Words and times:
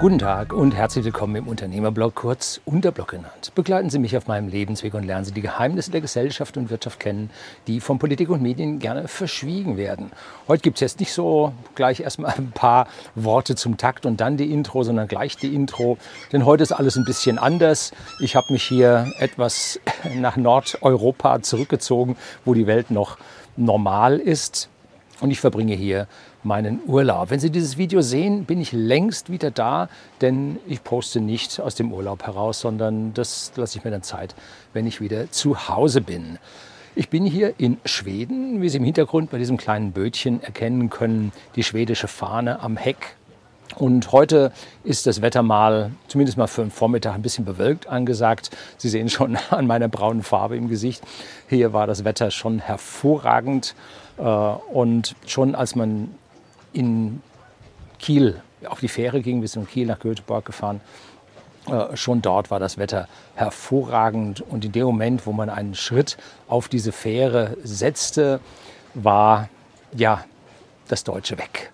Guten 0.00 0.18
Tag 0.18 0.54
und 0.54 0.74
herzlich 0.74 1.04
willkommen 1.04 1.36
im 1.36 1.46
Unternehmerblog, 1.46 2.14
kurz 2.14 2.58
Unterblog 2.64 3.08
genannt. 3.08 3.52
Begleiten 3.54 3.90
Sie 3.90 3.98
mich 3.98 4.16
auf 4.16 4.28
meinem 4.28 4.48
Lebensweg 4.48 4.94
und 4.94 5.04
lernen 5.04 5.26
Sie 5.26 5.32
die 5.32 5.42
Geheimnisse 5.42 5.90
der 5.90 6.00
Gesellschaft 6.00 6.56
und 6.56 6.70
Wirtschaft 6.70 6.98
kennen, 6.98 7.28
die 7.66 7.80
von 7.80 7.98
Politik 7.98 8.30
und 8.30 8.40
Medien 8.40 8.78
gerne 8.78 9.08
verschwiegen 9.08 9.76
werden. 9.76 10.10
Heute 10.48 10.62
gibt 10.62 10.78
es 10.78 10.80
jetzt 10.80 11.00
nicht 11.00 11.12
so 11.12 11.52
gleich 11.74 12.00
erstmal 12.00 12.32
ein 12.32 12.50
paar 12.50 12.88
Worte 13.14 13.56
zum 13.56 13.76
Takt 13.76 14.06
und 14.06 14.22
dann 14.22 14.38
die 14.38 14.50
Intro, 14.50 14.84
sondern 14.84 15.06
gleich 15.06 15.36
die 15.36 15.54
Intro. 15.54 15.98
Denn 16.32 16.46
heute 16.46 16.62
ist 16.62 16.72
alles 16.72 16.96
ein 16.96 17.04
bisschen 17.04 17.38
anders. 17.38 17.92
Ich 18.20 18.36
habe 18.36 18.54
mich 18.54 18.62
hier 18.62 19.12
etwas 19.18 19.80
nach 20.16 20.38
Nordeuropa 20.38 21.42
zurückgezogen, 21.42 22.16
wo 22.46 22.54
die 22.54 22.66
Welt 22.66 22.90
noch 22.90 23.18
normal 23.54 24.18
ist. 24.18 24.70
Und 25.20 25.30
ich 25.30 25.40
verbringe 25.40 25.74
hier 25.74 26.08
meinen 26.42 26.80
Urlaub. 26.86 27.30
Wenn 27.30 27.40
Sie 27.40 27.50
dieses 27.50 27.76
Video 27.76 28.00
sehen, 28.00 28.44
bin 28.44 28.60
ich 28.60 28.72
längst 28.72 29.30
wieder 29.30 29.50
da, 29.50 29.88
denn 30.20 30.58
ich 30.66 30.82
poste 30.82 31.20
nicht 31.20 31.60
aus 31.60 31.74
dem 31.74 31.92
Urlaub 31.92 32.22
heraus, 32.22 32.60
sondern 32.60 33.12
das 33.14 33.52
lasse 33.56 33.78
ich 33.78 33.84
mir 33.84 33.90
dann 33.90 34.02
Zeit, 34.02 34.34
wenn 34.72 34.86
ich 34.86 35.00
wieder 35.00 35.30
zu 35.30 35.68
Hause 35.68 36.00
bin. 36.00 36.38
Ich 36.96 37.08
bin 37.08 37.24
hier 37.24 37.54
in 37.58 37.78
Schweden, 37.84 38.60
wie 38.62 38.68
Sie 38.68 38.78
im 38.78 38.84
Hintergrund 38.84 39.30
bei 39.30 39.38
diesem 39.38 39.56
kleinen 39.56 39.92
Bötchen 39.92 40.42
erkennen 40.42 40.90
können, 40.90 41.32
die 41.54 41.62
schwedische 41.62 42.08
Fahne 42.08 42.60
am 42.60 42.76
Heck. 42.76 43.16
Und 43.76 44.10
heute 44.10 44.52
ist 44.82 45.06
das 45.06 45.22
Wetter 45.22 45.42
mal, 45.42 45.92
zumindest 46.08 46.36
mal 46.36 46.48
für 46.48 46.62
den 46.62 46.72
Vormittag, 46.72 47.14
ein 47.14 47.22
bisschen 47.22 47.44
bewölkt 47.44 47.86
angesagt. 47.86 48.50
Sie 48.76 48.88
sehen 48.88 49.08
schon 49.08 49.38
an 49.50 49.66
meiner 49.68 49.88
braunen 49.88 50.24
Farbe 50.24 50.56
im 50.56 50.68
Gesicht. 50.68 51.02
Hier 51.48 51.72
war 51.72 51.86
das 51.86 52.04
Wetter 52.04 52.32
schon 52.32 52.58
hervorragend. 52.58 53.76
Äh, 54.18 54.22
und 54.22 55.14
schon 55.26 55.54
als 55.54 55.76
man 55.76 56.14
in 56.72 57.22
Kiel 57.98 58.42
auf 58.66 58.80
die 58.80 58.88
Fähre 58.88 59.20
ging, 59.20 59.40
wir 59.40 59.48
sind 59.48 59.64
von 59.64 59.70
Kiel 59.70 59.86
nach 59.86 59.98
Göteborg 59.98 60.44
gefahren. 60.44 60.80
Äh, 61.66 61.96
schon 61.96 62.22
dort 62.22 62.50
war 62.50 62.58
das 62.58 62.78
Wetter 62.78 63.08
hervorragend 63.34 64.40
und 64.40 64.64
in 64.64 64.72
dem 64.72 64.86
Moment, 64.86 65.26
wo 65.26 65.32
man 65.32 65.50
einen 65.50 65.74
Schritt 65.74 66.16
auf 66.48 66.68
diese 66.68 66.92
Fähre 66.92 67.56
setzte, 67.62 68.40
war 68.94 69.48
ja 69.92 70.24
das 70.88 71.04
Deutsche 71.04 71.38
weg. 71.38 71.72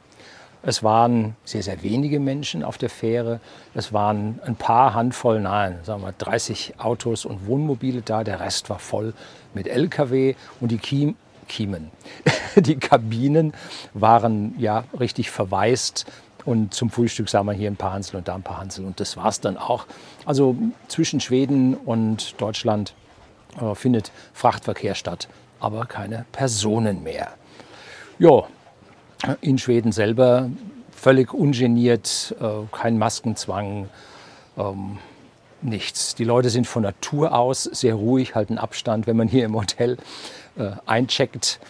Es 0.62 0.83
waren 0.83 1.37
sehr, 1.45 1.62
sehr 1.62 1.83
wenige 1.84 2.19
Menschen 2.19 2.65
auf 2.65 2.77
der 2.77 2.91
Fähre. 2.91 3.39
Es 3.75 3.93
waren 3.93 4.41
ein 4.45 4.56
paar 4.56 4.95
Handvoll, 4.95 5.41
nein, 5.41 5.78
sagen 5.84 6.03
wir 6.03 6.12
30 6.12 6.75
Autos 6.78 7.25
und 7.25 7.47
Wohnmobile 7.47 8.03
da. 8.03 8.25
Der 8.25 8.41
Rest 8.41 8.69
war 8.69 8.81
voll 8.81 9.15
mit 9.55 9.69
Lkw 9.69 10.34
und 10.61 10.73
die 10.73 10.78
Kiemen. 11.49 11.91
Die 12.57 12.77
Kabinen 12.77 13.53
waren 13.95 14.55
ja 14.59 14.85
richtig 14.99 15.31
verwaist. 15.31 16.07
Und 16.45 16.75
zum 16.75 16.91
Frühstück 16.91 17.29
sah 17.29 17.43
man 17.43 17.57
hier 17.57 17.69
ein 17.69 17.77
paar 17.77 17.93
Hansel 17.93 18.17
und 18.17 18.29
da 18.29 18.37
ein 18.37 18.43
paar 18.43 18.59
Hansel. 18.59 18.85
Und 18.85 19.01
das 19.01 19.17
war 19.17 19.27
es 19.29 19.41
dann 19.41 19.57
auch. 19.57 19.87
Also 20.25 20.57
zwischen 20.87 21.21
Schweden 21.21 21.75
und 21.75 22.41
Deutschland 22.41 22.95
äh, 23.61 23.75
findet 23.75 24.13
Frachtverkehr 24.33 24.95
statt, 24.95 25.29
aber 25.59 25.87
keine 25.87 26.25
Personen 26.31 27.03
mehr. 27.03 27.33
Ja, 28.19 28.45
in 29.41 29.59
Schweden 29.59 29.93
selber 29.93 30.49
völlig 30.93 31.35
ungeniert, 31.35 32.35
äh, 32.41 32.47
kein 32.71 32.97
Maskenzwang, 32.97 33.89
ähm, 34.57 34.99
nichts. 35.63 36.15
Die 36.15 36.25
Leute 36.25 36.51
sind 36.51 36.67
von 36.67 36.83
Natur 36.83 37.35
aus 37.35 37.65
sehr 37.65 37.95
ruhig, 37.95 38.35
halten 38.35 38.59
Abstand. 38.59 39.07
Wenn 39.07 39.17
man 39.17 39.29
hier 39.29 39.45
im 39.45 39.55
Hotel 39.55 39.97
äh, 40.59 40.73
eincheckt, 40.87 41.61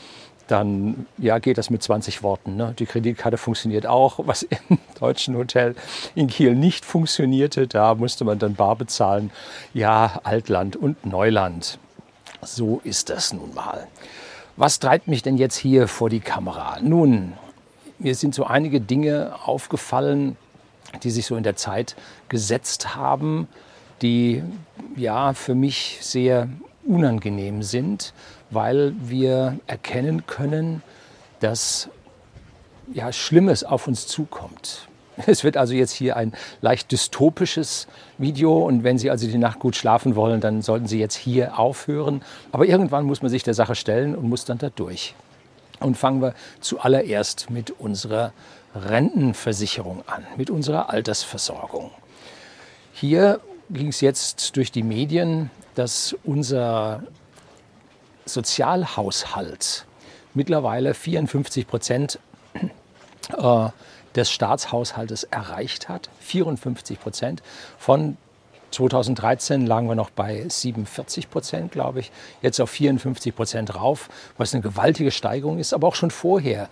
dann 0.47 1.07
ja, 1.19 1.39
geht 1.39 1.59
das 1.59 1.71
mit 1.71 1.83
20 1.83 2.23
Worten. 2.23 2.57
Ne? 2.57 2.75
Die 2.79 2.87
Kreditkarte 2.87 3.37
funktioniert 3.37 3.87
auch, 3.87 4.21
was 4.27 4.43
im 4.43 4.79
deutschen 4.99 5.37
Hotel 5.37 5.75
in 6.15 6.29
Kiel 6.29 6.55
nicht 6.55 6.85
funktionierte. 6.85 7.67
Da 7.67 7.95
musste 7.95 8.25
man 8.25 8.39
dann 8.39 8.55
bar 8.55 8.77
bezahlen. 8.77 9.31
Ja, 9.75 10.21
Altland 10.25 10.77
und 10.77 11.05
Neuland. 11.05 11.79
So 12.43 12.81
ist 12.85 13.11
das 13.11 13.33
nun 13.33 13.55
mal. 13.55 13.89
Was 14.57 14.79
treibt 14.79 15.09
mich 15.09 15.23
denn 15.23 15.37
jetzt 15.37 15.57
hier 15.57 15.89
vor 15.89 16.09
die 16.09 16.21
Kamera? 16.21 16.79
Nun, 16.81 17.35
mir 17.99 18.15
sind 18.15 18.35
so 18.35 18.45
einige 18.45 18.81
Dinge 18.81 19.35
aufgefallen, 19.45 20.37
die 21.03 21.11
sich 21.11 21.27
so 21.27 21.37
in 21.37 21.43
der 21.43 21.57
Zeit 21.57 21.97
gesetzt 22.29 22.95
haben, 22.95 23.49
die 24.03 24.43
ja 24.95 25.35
für 25.35 25.55
mich 25.55 25.99
sehr 26.01 26.49
unangenehm 26.87 27.63
sind, 27.63 28.13
weil 28.51 28.95
wir 29.01 29.59
erkennen 29.67 30.27
können, 30.27 30.83
dass 31.41 31.89
ja, 32.93 33.13
Schlimmes 33.13 33.65
auf 33.65 33.87
uns 33.87 34.07
zukommt. 34.07 34.89
Es 35.27 35.45
wird 35.45 35.57
also 35.57 35.75
jetzt 35.75 35.93
hier 35.93 36.17
ein 36.17 36.33
leicht 36.61 36.93
dystopisches 36.93 37.87
Video 38.19 38.59
und 38.59 38.85
wenn 38.85 38.99
Sie 38.99 39.11
also 39.11 39.27
die 39.27 39.39
Nacht 39.39 39.59
gut 39.59 39.75
schlafen 39.75 40.15
wollen, 40.15 40.41
dann 40.41 40.63
sollten 40.63 40.87
Sie 40.87 40.99
jetzt 40.99 41.17
hier 41.17 41.59
aufhören. 41.59 42.23
Aber 42.53 42.67
irgendwann 42.67 43.05
muss 43.05 43.23
man 43.23 43.31
sich 43.31 43.43
der 43.43 43.55
Sache 43.55 43.75
stellen 43.75 44.15
und 44.15 44.29
muss 44.29 44.45
dann 44.45 44.59
da 44.59 44.69
durch. 44.69 45.15
Und 45.81 45.97
fangen 45.97 46.23
wir 46.23 46.35
zuallererst 46.61 47.51
mit 47.51 47.71
unserer 47.71 48.33
Rentenversicherung 48.75 50.03
an, 50.07 50.27
mit 50.37 50.51
unserer 50.51 50.91
Altersversorgung. 50.91 51.91
Hier 52.93 53.41
ging 53.71 53.89
es 53.89 54.01
jetzt 54.01 54.57
durch 54.57 54.71
die 54.71 54.83
Medien, 54.83 55.51
dass 55.75 56.15
unser 56.25 57.03
Sozialhaushalt 58.27 59.87
mittlerweile 60.35 60.95
54 60.95 61.67
Prozent 61.67 62.19
äh, 63.37 63.69
des 64.15 64.31
Staatshaushaltes 64.31 65.25
erreicht 65.25 65.89
hat. 65.89 66.11
54 66.21 67.01
Prozent. 67.01 67.43
Von 67.79 68.17
2013 68.73 69.67
lagen 69.67 69.89
wir 69.89 69.95
noch 69.95 70.11
bei 70.11 70.45
47 70.47 71.31
Prozent, 71.31 71.73
glaube 71.73 72.01
ich, 72.01 72.11
jetzt 72.43 72.61
auf 72.61 72.71
54 72.71 73.35
Prozent 73.35 73.75
rauf, 73.75 74.09
was 74.37 74.53
eine 74.53 74.63
gewaltige 74.63 75.11
Steigerung 75.11 75.59
ist, 75.59 75.73
aber 75.73 75.89
auch 75.89 75.95
schon 75.95 76.11
vorher. 76.11 76.69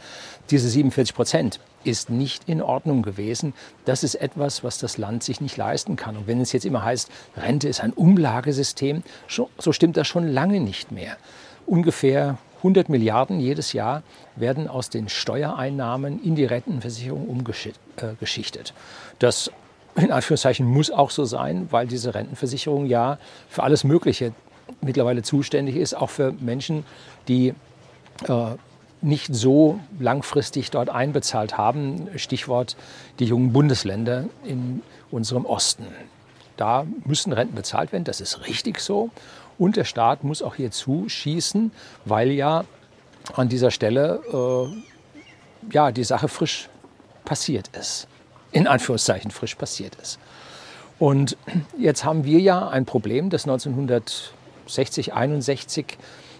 Diese 0.50 0.68
47 0.68 1.14
Prozent 1.14 1.60
ist 1.84 2.10
nicht 2.10 2.48
in 2.48 2.62
Ordnung 2.62 3.02
gewesen. 3.02 3.54
Das 3.84 4.04
ist 4.04 4.16
etwas, 4.16 4.64
was 4.64 4.78
das 4.78 4.98
Land 4.98 5.22
sich 5.22 5.40
nicht 5.40 5.56
leisten 5.56 5.96
kann. 5.96 6.16
Und 6.16 6.26
wenn 6.26 6.40
es 6.40 6.52
jetzt 6.52 6.64
immer 6.64 6.84
heißt, 6.84 7.10
Rente 7.36 7.68
ist 7.68 7.80
ein 7.80 7.92
Umlagesystem, 7.92 9.02
so 9.28 9.72
stimmt 9.72 9.96
das 9.96 10.06
schon 10.06 10.28
lange 10.28 10.60
nicht 10.60 10.92
mehr. 10.92 11.16
Ungefähr 11.66 12.38
100 12.58 12.88
Milliarden 12.88 13.40
jedes 13.40 13.74
Jahr 13.74 14.02
werden 14.36 14.68
aus 14.68 14.88
den 14.88 15.08
Steuereinnahmen 15.08 16.22
in 16.22 16.34
die 16.34 16.46
Rentenversicherung 16.46 17.28
umgeschichtet. 17.28 18.70
Äh, 18.70 18.74
das 19.18 19.50
in 19.96 20.10
Anführungszeichen 20.10 20.66
muss 20.66 20.90
auch 20.90 21.10
so 21.10 21.24
sein, 21.24 21.68
weil 21.70 21.86
diese 21.86 22.14
Rentenversicherung 22.14 22.86
ja 22.86 23.18
für 23.48 23.62
alles 23.62 23.84
Mögliche 23.84 24.32
mittlerweile 24.80 25.22
zuständig 25.22 25.76
ist, 25.76 25.94
auch 25.94 26.10
für 26.10 26.32
Menschen, 26.32 26.84
die 27.28 27.54
äh, 28.26 28.56
nicht 29.04 29.34
so 29.34 29.78
langfristig 29.98 30.70
dort 30.70 30.88
einbezahlt 30.88 31.58
haben. 31.58 32.08
Stichwort 32.16 32.76
die 33.18 33.26
jungen 33.26 33.52
Bundesländer 33.52 34.24
in 34.44 34.82
unserem 35.10 35.44
Osten. 35.44 35.86
Da 36.56 36.86
müssen 37.04 37.32
Renten 37.32 37.54
bezahlt 37.54 37.92
werden, 37.92 38.04
das 38.04 38.20
ist 38.20 38.46
richtig 38.46 38.80
so. 38.80 39.10
Und 39.58 39.76
der 39.76 39.84
Staat 39.84 40.24
muss 40.24 40.42
auch 40.42 40.54
hier 40.54 40.70
zuschießen, 40.70 41.70
weil 42.04 42.30
ja 42.30 42.64
an 43.34 43.48
dieser 43.48 43.70
Stelle 43.70 44.20
äh, 44.32 45.72
ja, 45.72 45.92
die 45.92 46.04
Sache 46.04 46.28
frisch 46.28 46.68
passiert 47.24 47.70
ist. 47.78 48.08
In 48.52 48.66
Anführungszeichen 48.66 49.30
frisch 49.30 49.54
passiert 49.54 49.96
ist. 49.96 50.18
Und 50.98 51.36
jetzt 51.78 52.04
haben 52.04 52.24
wir 52.24 52.38
ja 52.38 52.68
ein 52.68 52.86
Problem, 52.86 53.30
das 53.30 53.44
1960, 53.44 55.12
61 55.12 55.98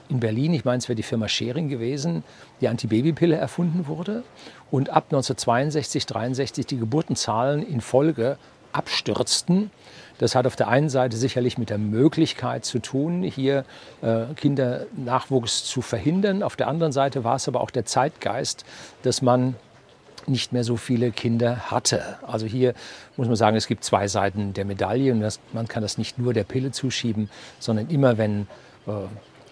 in 0.09 0.21
Berlin, 0.21 0.53
ich 0.55 0.65
meine, 0.65 0.79
es 0.79 0.89
wäre 0.89 0.97
die 0.97 1.03
Firma 1.03 1.29
Schering 1.29 1.69
gewesen, 1.69 2.25
die 2.61 2.69
Antibabypille 2.69 3.37
erfunden 3.37 3.87
wurde 3.87 4.23
und 4.71 4.91
ab 4.91 5.05
1962, 5.05 6.07
63 6.07 6.67
die 6.67 6.79
Geburtenzahlen 6.79 7.67
in 7.67 7.81
Folge 7.81 8.37
abstürzten. 8.73 9.71
Das 10.19 10.35
hat 10.35 10.47
auf 10.47 10.57
der 10.57 10.69
einen 10.69 10.89
Seite 10.89 11.17
sicherlich 11.17 11.59
mit 11.59 11.71
der 11.71 11.79
Möglichkeit 11.79 12.65
zu 12.65 12.81
tun, 12.81 13.23
hier 13.23 13.65
äh, 14.03 14.27
Kindernachwuchs 14.37 15.65
zu 15.65 15.81
verhindern. 15.81 16.43
Auf 16.43 16.57
der 16.57 16.69
anderen 16.69 16.93
Seite 16.93 17.25
war 17.25 17.37
es 17.37 17.49
aber 17.49 17.61
auch 17.61 17.71
der 17.71 17.85
Zeitgeist, 17.85 18.65
dass 19.03 19.23
man 19.23 19.57
nicht 20.27 20.53
mehr 20.53 20.65
so 20.65 20.77
viele 20.77 21.11
Kinder 21.11 21.71
hatte. 21.71 22.19
Also 22.27 22.47
hier 22.47 22.75
muss 23.17 23.27
man 23.27 23.37
sagen, 23.37 23.57
es 23.57 23.67
gibt 23.67 23.85
zwei 23.85 24.09
Seiten 24.09 24.55
der 24.55 24.65
Medaille 24.65 25.13
und 25.13 25.21
das, 25.21 25.41
man 25.53 25.69
kann 25.69 25.83
das 25.83 25.99
nicht 25.99 26.19
nur 26.19 26.33
der 26.33 26.45
Pille 26.45 26.71
zuschieben, 26.71 27.29
sondern 27.59 27.89
immer 27.89 28.17
wenn 28.17 28.47
äh, 28.87 28.93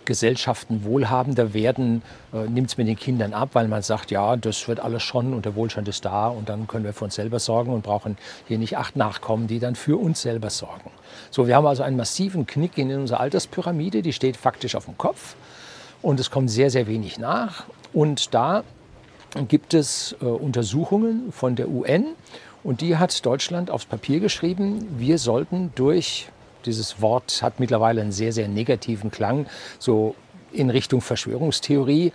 Gesellschaften 0.05 0.85
wohlhabender 0.85 1.55
werden, 1.55 2.03
äh, 2.33 2.49
nimmt 2.49 2.71
es 2.71 2.77
mit 2.77 2.89
den 2.89 2.97
Kindern 2.97 3.33
ab, 3.33 3.51
weil 3.53 3.69
man 3.69 3.83
sagt, 3.83 4.11
ja, 4.11 4.37
das 4.37 4.67
wird 4.69 4.81
alles 4.81 5.03
schon 5.03 5.35
und 5.35 5.45
der 5.45 5.55
Wohlstand 5.55 5.89
ist 5.89 6.05
da 6.05 6.29
und 6.29 6.49
dann 6.49 6.67
können 6.67 6.85
wir 6.85 6.93
für 6.93 7.05
uns 7.05 7.15
selber 7.15 7.39
sorgen 7.39 7.73
und 7.73 7.83
brauchen 7.83 8.17
hier 8.49 8.59
nicht 8.59 8.77
acht 8.77 8.97
Nachkommen, 8.97 9.47
die 9.47 9.59
dann 9.59 9.75
für 9.75 9.99
uns 9.99 10.23
selber 10.23 10.51
sorgen. 10.51 10.91
So, 11.31 11.47
wir 11.47 11.57
haben 11.57 11.67
also 11.67 11.83
einen 11.83 11.97
massiven 11.97 12.47
Knick 12.47 12.79
in 12.79 12.95
unserer 12.95 13.21
Alterspyramide, 13.21 14.03
die 14.03 14.13
steht 14.13 14.37
faktisch 14.37 14.75
auf 14.75 14.87
dem 14.87 14.99
Kopf 14.99 15.37
und 16.03 16.21
es 16.21 16.31
kommt 16.31 16.51
sehr, 16.51 16.71
sehr 16.71 16.87
wenig 16.87 17.19
nach. 17.19 17.65
Und 17.93 18.35
da 18.35 18.65
gibt 19.49 19.75
es 19.75 20.17
äh, 20.21 20.25
Untersuchungen 20.25 21.33
von 21.33 21.57
der 21.57 21.69
UN 21.69 22.07
Und 22.65 22.81
die 22.81 22.97
hat 22.97 23.25
Deutschland 23.27 23.71
aufs 23.71 23.87
Papier 23.87 24.21
geschrieben, 24.21 24.87
wir 24.97 25.19
sollten 25.19 25.73
durch, 25.75 26.29
dieses 26.67 27.01
Wort 27.01 27.43
hat 27.43 27.61
mittlerweile 27.61 28.01
einen 28.01 28.13
sehr, 28.13 28.33
sehr 28.33 28.49
negativen 28.49 29.11
Klang, 29.11 29.47
so 29.79 30.15
in 30.53 30.71
Richtung 30.71 31.01
Verschwörungstheorie. 31.01 32.13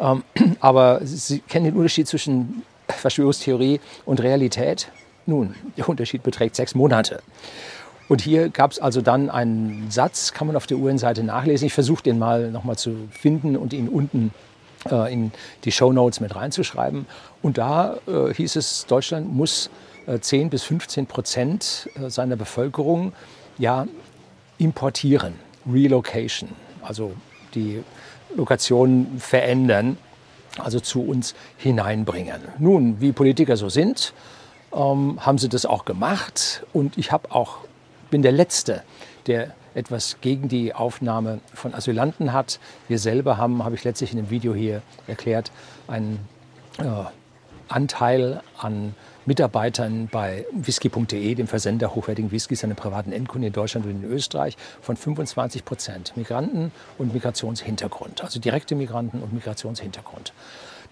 Ähm, 0.00 0.24
aber 0.60 1.00
Sie 1.04 1.40
kennen 1.40 1.66
den 1.66 1.76
Unterschied 1.76 2.08
zwischen 2.08 2.62
Verschwörungstheorie 2.88 3.80
und 4.04 4.22
Realität? 4.22 4.88
Nun, 5.26 5.54
der 5.76 5.88
Unterschied 5.88 6.22
beträgt 6.22 6.56
sechs 6.56 6.74
Monate. 6.74 7.22
Und 8.08 8.20
hier 8.20 8.48
gab 8.50 8.72
es 8.72 8.80
also 8.80 9.00
dann 9.00 9.30
einen 9.30 9.90
Satz, 9.90 10.32
kann 10.32 10.46
man 10.46 10.56
auf 10.56 10.66
der 10.66 10.78
UN-Seite 10.78 11.22
nachlesen. 11.22 11.66
Ich 11.66 11.72
versuche 11.72 12.02
den 12.02 12.18
mal 12.18 12.50
nochmal 12.50 12.76
zu 12.76 13.08
finden 13.10 13.56
und 13.56 13.72
ihn 13.72 13.88
unten 13.88 14.32
äh, 14.90 15.12
in 15.12 15.32
die 15.64 15.72
Show 15.72 15.92
Notes 15.92 16.20
mit 16.20 16.34
reinzuschreiben. 16.34 17.06
Und 17.40 17.58
da 17.58 17.98
äh, 18.06 18.34
hieß 18.34 18.56
es, 18.56 18.86
Deutschland 18.86 19.32
muss 19.32 19.70
äh, 20.06 20.18
10 20.18 20.50
bis 20.50 20.64
15 20.64 21.06
Prozent 21.06 21.88
äh, 21.94 22.10
seiner 22.10 22.36
Bevölkerung 22.36 23.12
ja 23.58 23.86
importieren, 24.58 25.34
Relocation, 25.70 26.50
also 26.82 27.12
die 27.54 27.82
Lokation 28.34 29.18
verändern, 29.18 29.96
also 30.58 30.80
zu 30.80 31.02
uns 31.02 31.34
hineinbringen. 31.56 32.40
Nun, 32.58 33.00
wie 33.00 33.12
Politiker 33.12 33.56
so 33.56 33.68
sind, 33.68 34.12
ähm, 34.72 35.18
haben 35.20 35.38
sie 35.38 35.48
das 35.48 35.66
auch 35.66 35.84
gemacht 35.84 36.64
und 36.72 36.98
ich 36.98 37.12
habe 37.12 37.30
auch 37.30 37.58
bin 38.10 38.22
der 38.22 38.32
Letzte, 38.32 38.82
der 39.26 39.54
etwas 39.74 40.18
gegen 40.20 40.48
die 40.48 40.74
Aufnahme 40.74 41.40
von 41.54 41.74
Asylanten 41.74 42.32
hat. 42.32 42.60
Wir 42.88 42.98
selber 42.98 43.38
haben, 43.38 43.64
habe 43.64 43.74
ich 43.74 43.84
letztlich 43.84 44.12
in 44.12 44.18
dem 44.18 44.30
Video 44.30 44.54
hier 44.54 44.82
erklärt, 45.06 45.50
einen 45.88 46.18
äh, 46.78 46.84
Anteil 47.68 48.42
an 48.58 48.94
Mitarbeitern 49.24 50.08
bei 50.10 50.46
whisky.de, 50.52 51.34
dem 51.34 51.46
Versender 51.46 51.94
hochwertigen 51.94 52.32
Whiskys 52.32 52.64
an 52.64 52.74
privaten 52.74 53.12
Endkunden 53.12 53.46
in 53.46 53.52
Deutschland 53.52 53.86
und 53.86 54.02
in 54.02 54.04
Österreich, 54.04 54.56
von 54.80 54.96
25 54.96 55.64
Prozent 55.64 56.16
Migranten 56.16 56.72
und 56.98 57.14
Migrationshintergrund, 57.14 58.24
also 58.24 58.40
direkte 58.40 58.74
Migranten 58.74 59.22
und 59.22 59.32
Migrationshintergrund. 59.32 60.32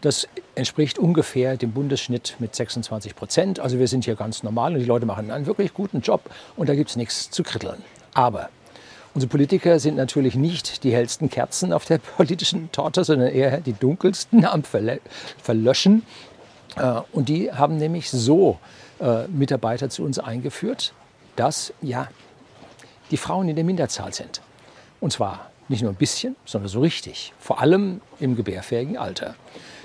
Das 0.01 0.29
entspricht 0.55 0.99
ungefähr 0.99 1.57
dem 1.57 1.73
Bundesschnitt 1.73 2.37
mit 2.39 2.55
26 2.55 3.15
Prozent. 3.15 3.61
Also 3.61 3.79
wir 3.79 3.87
sind 3.87 4.05
hier 4.05 4.15
ganz 4.15 4.43
normal 4.43 4.73
und 4.73 4.81
die 4.81 4.87
Leute 4.87 5.05
machen 5.05 5.31
einen 5.31 5.47
wirklich 5.47 5.75
guten 5.75 6.01
Job 6.01 6.23
und 6.57 6.69
da 6.69 6.75
gibt 6.75 6.91
es 6.91 6.97
nichts 6.97 7.31
zu 7.31 7.43
kritteln. 7.43 7.83
Aber 8.15 8.49
unsere 9.13 9.29
Politiker 9.29 9.79
sind 9.79 9.97
natürlich 9.97 10.37
nicht 10.37 10.85
die 10.85 10.93
hellsten 10.93 11.29
Kerzen 11.29 11.73
auf 11.73 11.85
der 11.85 11.99
politischen 12.17 12.73
Torte, 12.73 13.05
sondern 13.05 13.29
eher 13.29 13.61
die 13.61 13.75
dunkelsten 13.75 14.47
am 14.47 14.63
Verlöschen. 14.63 16.03
Äh, 16.77 17.01
und 17.13 17.29
die 17.29 17.53
haben 17.53 17.77
nämlich 17.77 18.11
so 18.11 18.59
äh, 19.01 19.27
Mitarbeiter 19.29 19.91
zu 19.91 20.05
uns 20.05 20.19
eingeführt, 20.19 20.93
dass 21.37 21.73
ja 21.81 22.09
die 23.11 23.17
Frauen 23.17 23.49
in 23.49 23.57
der 23.57 23.65
Minderzahl 23.65 24.13
sind. 24.13 24.41
Und 25.01 25.13
zwar 25.13 25.51
nicht 25.69 25.83
nur 25.83 25.93
ein 25.93 25.97
bisschen, 25.97 26.37
sondern 26.45 26.69
so 26.69 26.81
richtig. 26.81 27.33
Vor 27.39 27.61
allem 27.61 28.01
im 28.19 28.37
gebärfähigen 28.37 28.99
Alter. 28.99 29.35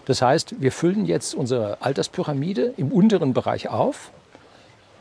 Das 0.05 0.21
heißt, 0.21 0.61
wir 0.61 0.71
füllen 0.71 1.05
jetzt 1.05 1.33
unsere 1.33 1.81
Alterspyramide 1.81 2.73
im 2.77 2.91
unteren 2.91 3.33
Bereich 3.33 3.69
auf, 3.69 4.11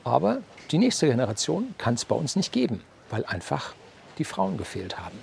aber 0.03 0.39
die 0.71 0.79
nächste 0.79 1.07
Generation 1.07 1.75
kann 1.79 1.95
es 1.95 2.05
bei 2.05 2.15
uns 2.15 2.37
nicht 2.37 2.53
geben, 2.53 2.83
weil 3.11 3.25
einfach 3.27 3.75
die 4.19 4.25
Frauen 4.25 4.57
gefehlt 4.57 4.99
haben. 4.99 5.19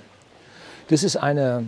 Das 0.89 1.03
ist 1.03 1.15
eine 1.15 1.65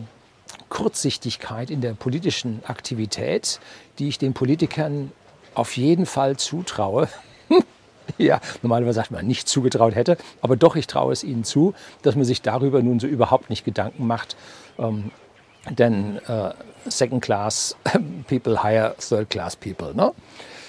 Kurzsichtigkeit 0.73 1.69
in 1.69 1.81
der 1.81 1.93
politischen 1.93 2.63
Aktivität, 2.65 3.59
die 3.99 4.07
ich 4.07 4.17
den 4.17 4.33
Politikern 4.33 5.11
auf 5.53 5.77
jeden 5.77 6.07
Fall 6.07 6.37
zutraue. 6.37 7.07
ja, 8.17 8.41
normalerweise 8.63 8.95
sagt 8.95 9.11
man 9.11 9.27
nicht 9.27 9.47
zugetraut 9.47 9.93
hätte, 9.93 10.17
aber 10.41 10.55
doch, 10.55 10.75
ich 10.75 10.87
traue 10.87 11.13
es 11.13 11.23
ihnen 11.23 11.43
zu, 11.43 11.75
dass 12.01 12.15
man 12.15 12.25
sich 12.25 12.41
darüber 12.41 12.81
nun 12.81 12.99
so 12.99 13.05
überhaupt 13.05 13.51
nicht 13.51 13.65
Gedanken 13.65 14.07
macht, 14.07 14.35
ähm, 14.79 15.11
denn 15.69 16.17
äh, 16.27 16.55
Second 16.85 17.21
Class 17.21 17.77
People 18.27 18.63
hire 18.63 18.95
Third 18.97 19.29
Class 19.29 19.55
People. 19.55 19.93
Ne? 19.93 20.11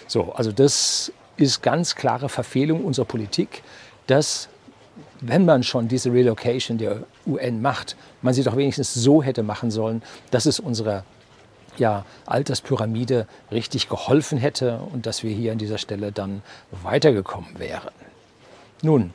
So, 0.06 0.32
also 0.32 0.52
das 0.52 1.12
ist 1.38 1.62
ganz 1.62 1.94
klare 1.94 2.28
Verfehlung 2.28 2.84
unserer 2.84 3.06
Politik, 3.06 3.62
dass 4.06 4.50
wenn 5.26 5.44
man 5.44 5.62
schon 5.62 5.88
diese 5.88 6.12
Relocation 6.12 6.78
der 6.78 7.04
UN 7.26 7.62
macht, 7.62 7.96
man 8.22 8.34
sie 8.34 8.42
doch 8.42 8.56
wenigstens 8.56 8.94
so 8.94 9.22
hätte 9.22 9.42
machen 9.42 9.70
sollen, 9.70 10.02
dass 10.30 10.46
es 10.46 10.60
unserer 10.60 11.04
ja, 11.76 12.04
Alterspyramide 12.26 13.26
richtig 13.50 13.88
geholfen 13.88 14.38
hätte 14.38 14.80
und 14.92 15.06
dass 15.06 15.22
wir 15.22 15.34
hier 15.34 15.52
an 15.52 15.58
dieser 15.58 15.78
Stelle 15.78 16.12
dann 16.12 16.42
weitergekommen 16.70 17.58
wären. 17.58 17.90
Nun, 18.82 19.12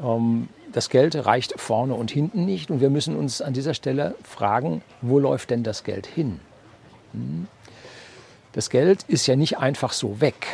ähm, 0.00 0.48
das 0.72 0.88
Geld 0.88 1.26
reicht 1.26 1.60
vorne 1.60 1.94
und 1.94 2.10
hinten 2.10 2.44
nicht 2.44 2.70
und 2.70 2.80
wir 2.80 2.90
müssen 2.90 3.16
uns 3.16 3.42
an 3.42 3.52
dieser 3.52 3.74
Stelle 3.74 4.14
fragen, 4.22 4.82
wo 5.02 5.18
läuft 5.18 5.50
denn 5.50 5.64
das 5.64 5.84
Geld 5.84 6.06
hin? 6.06 6.40
Hm? 7.12 7.48
Das 8.52 8.70
Geld 8.70 9.04
ist 9.08 9.26
ja 9.26 9.36
nicht 9.36 9.58
einfach 9.58 9.92
so 9.92 10.20
weg. 10.20 10.46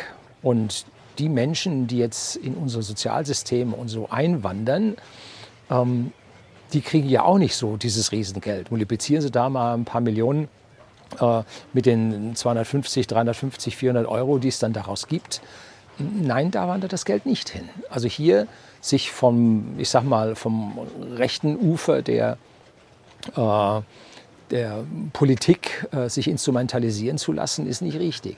Und 0.43 0.85
die 1.19 1.29
Menschen, 1.29 1.87
die 1.87 1.99
jetzt 1.99 2.37
in 2.37 2.55
unser 2.55 2.83
Sozialsystem 2.83 3.73
und 3.73 3.89
so 3.89 4.09
einwandern, 4.09 4.97
ähm, 5.71 6.13
die 6.73 6.81
kriegen 6.81 7.09
ja 7.09 7.23
auch 7.25 7.39
nicht 7.39 7.55
so 7.55 7.77
dieses 7.77 8.13
Riesengeld. 8.13 8.71
Multiplizieren 8.71 9.23
Sie 9.23 9.31
da 9.31 9.49
mal 9.49 9.75
ein 9.75 9.85
paar 9.85 10.01
Millionen 10.01 10.49
äh, 11.21 11.43
mit 11.73 11.87
den 11.87 12.35
250, 12.35 13.07
350, 13.07 13.77
400 13.77 14.07
Euro, 14.07 14.39
die 14.39 14.49
es 14.49 14.59
dann 14.59 14.73
daraus 14.73 15.07
gibt. 15.07 15.41
Nein, 15.99 16.51
da 16.51 16.69
wandert 16.69 16.93
das 16.93 17.05
Geld 17.05 17.25
nicht 17.25 17.49
hin. 17.49 17.69
Also 17.89 18.09
hier 18.09 18.47
sich 18.81 19.11
vom, 19.11 19.75
ich 19.79 19.89
sag 19.89 20.05
mal, 20.05 20.35
vom 20.35 20.79
rechten 21.15 21.57
Ufer 21.57 22.03
der, 22.03 22.37
äh, 23.35 23.81
der 24.51 24.85
Politik 25.12 25.89
äh, 25.93 26.09
sich 26.09 26.29
instrumentalisieren 26.29 27.19
zu 27.19 27.33
lassen, 27.33 27.67
ist 27.67 27.81
nicht 27.81 27.99
richtig. 27.99 28.37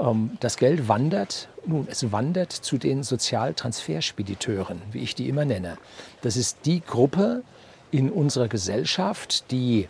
Ähm, 0.00 0.38
das 0.40 0.56
Geld 0.56 0.88
wandert, 0.88 1.48
nun, 1.66 1.86
es 1.90 2.12
wandert 2.12 2.52
zu 2.52 2.78
den 2.78 3.02
Sozialtransferspediteuren, 3.02 4.82
wie 4.90 5.00
ich 5.00 5.14
die 5.14 5.28
immer 5.28 5.44
nenne. 5.44 5.78
Das 6.20 6.36
ist 6.36 6.58
die 6.64 6.80
Gruppe 6.80 7.42
in 7.90 8.10
unserer 8.10 8.48
Gesellschaft, 8.48 9.50
die 9.50 9.88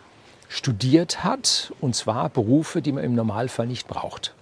studiert 0.49 1.23
hat, 1.23 1.73
und 1.81 1.95
zwar 1.95 2.29
Berufe, 2.29 2.81
die 2.81 2.91
man 2.91 3.03
im 3.03 3.15
Normalfall 3.15 3.65
nicht 3.67 3.87
braucht. 3.87 4.33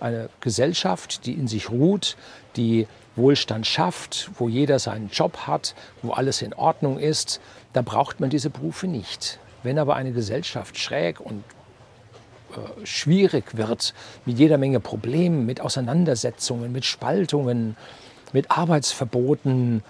Eine 0.00 0.28
Gesellschaft, 0.40 1.26
die 1.26 1.34
in 1.34 1.46
sich 1.46 1.70
ruht, 1.70 2.16
die 2.56 2.88
Wohlstand 3.14 3.66
schafft, 3.66 4.30
wo 4.38 4.48
jeder 4.48 4.78
seinen 4.78 5.10
Job 5.10 5.46
hat, 5.46 5.74
wo 6.02 6.12
alles 6.12 6.42
in 6.42 6.54
Ordnung 6.54 6.98
ist, 6.98 7.40
da 7.72 7.82
braucht 7.82 8.18
man 8.18 8.30
diese 8.30 8.50
Berufe 8.50 8.88
nicht. 8.88 9.38
Wenn 9.62 9.78
aber 9.78 9.94
eine 9.94 10.12
Gesellschaft 10.12 10.78
schräg 10.78 11.20
und 11.20 11.44
schwierig 12.84 13.56
wird, 13.56 13.94
mit 14.24 14.38
jeder 14.38 14.58
Menge 14.58 14.80
Problemen, 14.80 15.46
mit 15.46 15.60
Auseinandersetzungen, 15.60 16.72
mit 16.72 16.84
Spaltungen, 16.84 17.76
mit 18.32 18.50
Arbeitsverboten, 18.50 19.82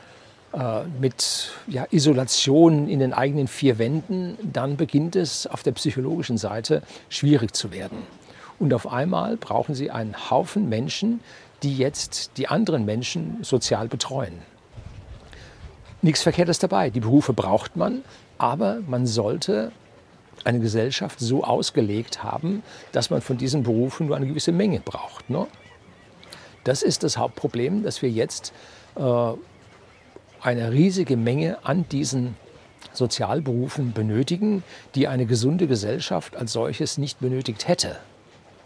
äh, 0.53 0.83
mit 1.01 1.51
ja, 1.67 1.87
Isolation 1.91 2.89
in 2.89 2.99
den 2.99 3.13
eigenen 3.13 3.49
vier 3.49 3.79
Wänden, 3.79 4.37
dann 4.43 4.77
beginnt 4.77 5.17
es 5.17 5.47
auf 5.47 5.63
der 5.63 5.73
psychologischen 5.73 6.37
Seite 6.37 6.83
schwierig 7.09 7.55
zu 7.55 7.73
werden. 7.73 7.99
Und 8.59 8.75
auf 8.75 8.87
einmal 8.87 9.37
brauchen 9.37 9.75
Sie 9.75 9.91
einen 9.91 10.31
Haufen 10.31 10.69
Menschen, 10.69 11.21
die 11.63 11.77
jetzt 11.77 12.33
die 12.37 12.49
anderen 12.49 12.85
Menschen 12.85 13.39
sozial 13.43 13.89
betreuen. 13.89 14.35
Nichts 16.03 16.23
Verkehrtes 16.23 16.59
dabei. 16.59 16.91
Die 16.91 17.01
Berufe 17.01 17.33
braucht 17.33 17.77
man, 17.77 18.03
aber 18.37 18.81
man 18.87 19.07
sollte 19.07 19.73
eine 20.45 20.61
Gesellschaft 20.61 21.21
so 21.21 21.45
ausgelegt 21.45 22.23
haben, 22.23 22.63
dass 22.93 23.11
man 23.11 23.21
von 23.21 23.39
diesen 23.39 23.63
Berufen 23.63 24.07
nur 24.07 24.17
eine 24.17 24.27
gewisse 24.27 24.53
Menge 24.53 24.81
braucht. 24.81 25.31
Ne? 25.31 25.47
Das 26.65 26.83
ist 26.83 27.03
das 27.03 27.17
Hauptproblem, 27.17 27.83
dass 27.83 28.03
wir 28.03 28.11
jetzt 28.11 28.53
äh, 28.97 29.33
eine 30.41 30.73
riesige 30.73 31.17
Menge 31.17 31.59
an 31.65 31.89
diesen 31.89 32.37
Sozialberufen 32.93 33.93
benötigen, 33.93 34.63
die 34.95 35.09
eine 35.09 35.27
gesunde 35.27 35.67
Gesellschaft 35.67 36.37
als 36.37 36.53
solches 36.53 36.99
nicht 36.99 37.21
benötigt 37.21 37.69
hätte. 37.69 37.97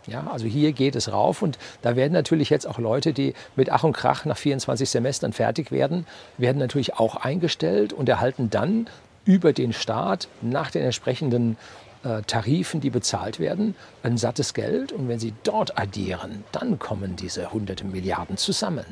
Ja, 0.06 0.28
also 0.32 0.46
hier 0.46 0.72
geht 0.72 0.94
es 0.94 1.10
rauf 1.10 1.42
und 1.42 1.58
da 1.82 1.96
werden 1.96 2.12
natürlich 2.12 2.48
jetzt 2.48 2.66
auch 2.66 2.78
Leute, 2.78 3.12
die 3.12 3.34
mit 3.56 3.70
Ach 3.70 3.82
und 3.82 3.92
Krach 3.92 4.24
nach 4.24 4.36
24 4.36 4.88
Semestern 4.88 5.32
fertig 5.32 5.72
werden, 5.72 6.06
werden 6.38 6.58
natürlich 6.58 6.94
auch 6.94 7.16
eingestellt 7.16 7.92
und 7.92 8.08
erhalten 8.08 8.48
dann 8.48 8.88
über 9.26 9.52
den 9.52 9.74
Staat 9.74 10.28
nach 10.40 10.70
den 10.70 10.82
entsprechenden 10.82 11.58
äh, 12.02 12.22
Tarifen, 12.22 12.80
die 12.80 12.90
bezahlt 12.90 13.38
werden, 13.38 13.74
ein 14.02 14.16
sattes 14.16 14.54
Geld. 14.54 14.92
Und 14.92 15.08
wenn 15.08 15.18
Sie 15.18 15.34
dort 15.42 15.78
addieren, 15.78 16.44
dann 16.52 16.78
kommen 16.78 17.16
diese 17.16 17.52
hunderte 17.52 17.84
Milliarden 17.84 18.38
zusammen. 18.38 18.86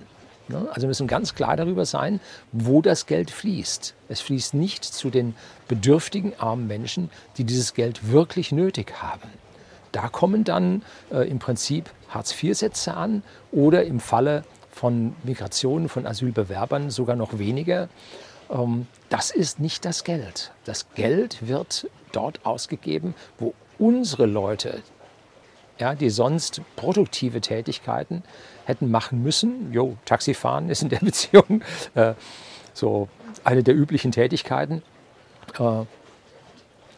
Ne? 0.49 0.69
Also 0.73 0.87
müssen 0.87 1.07
ganz 1.07 1.35
klar 1.35 1.57
darüber 1.57 1.87
sein, 1.87 2.21
wo 2.53 2.83
das 2.83 3.07
Geld 3.07 3.31
fließt. 3.31 3.95
Es 4.09 4.21
fließt 4.21 4.55
nicht 4.55 4.85
zu 4.85 5.09
den 5.09 5.35
bedürftigen 5.69 6.39
armen 6.39 6.67
Menschen, 6.67 7.11
die 7.39 7.45
dieses 7.45 7.73
Geld 7.75 8.11
wirklich 8.11 8.53
nötig 8.53 8.93
haben. 9.01 9.31
Da 9.93 10.09
kommen 10.09 10.45
dann 10.45 10.83
äh, 11.13 11.29
im 11.29 11.39
Prinzip 11.39 11.91
Hartz-IV-Sätze 12.09 12.95
an 12.95 13.23
oder 13.53 13.85
im 13.85 14.01
Falle 14.01 14.45
von 14.73 15.15
Migrationen, 15.23 15.89
von 15.89 16.05
Asylbewerbern 16.05 16.91
sogar 16.91 17.15
noch 17.15 17.39
weniger. 17.39 17.89
Ähm, 18.51 18.87
das 19.09 19.31
ist 19.31 19.61
nicht 19.61 19.85
das 19.85 20.05
Geld. 20.05 20.53
Das 20.65 20.91
Geld 20.95 21.47
wird 21.47 21.89
dort 22.13 22.45
ausgegeben, 22.45 23.15
wo 23.39 23.55
unsere 23.79 24.27
Leute, 24.27 24.83
ja, 25.79 25.95
die 25.95 26.11
sonst 26.11 26.63
produktive 26.77 27.41
Tätigkeiten 27.41 28.23
hätten 28.65 28.91
machen 28.91 29.23
müssen. 29.23 29.73
Jo, 29.73 29.97
Taxifahren 30.05 30.69
ist 30.69 30.83
in 30.83 30.89
der 30.89 30.99
Beziehung 31.01 31.63
äh, 31.95 32.15
so 32.73 33.09
eine 33.43 33.63
der 33.63 33.75
üblichen 33.75 34.13
Tätigkeiten. 34.13 34.83
Äh, 35.59 35.85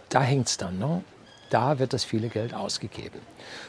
da 0.09 0.23
hängt 0.23 0.49
es 0.49 0.57
dann. 0.57 0.79
Ne? 0.79 1.03
Da 1.51 1.79
wird 1.79 1.93
das 1.93 2.05
viele 2.05 2.29
Geld 2.29 2.55
ausgegeben. 2.55 3.21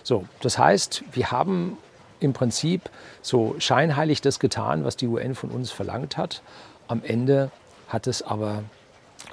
So, 0.04 0.26
das 0.42 0.58
heißt, 0.58 1.04
wir 1.12 1.32
haben 1.32 1.78
im 2.20 2.34
Prinzip 2.34 2.90
so 3.22 3.56
scheinheilig 3.60 4.22
das 4.22 4.40
getan, 4.40 4.84
was 4.84 4.98
die 4.98 5.08
UN 5.08 5.36
von 5.36 5.52
uns 5.52 5.72
verlangt 5.72 6.18
hat. 6.18 6.42
Am 6.88 7.04
Ende 7.04 7.52
hat 7.88 8.08
es 8.08 8.22
aber 8.22 8.64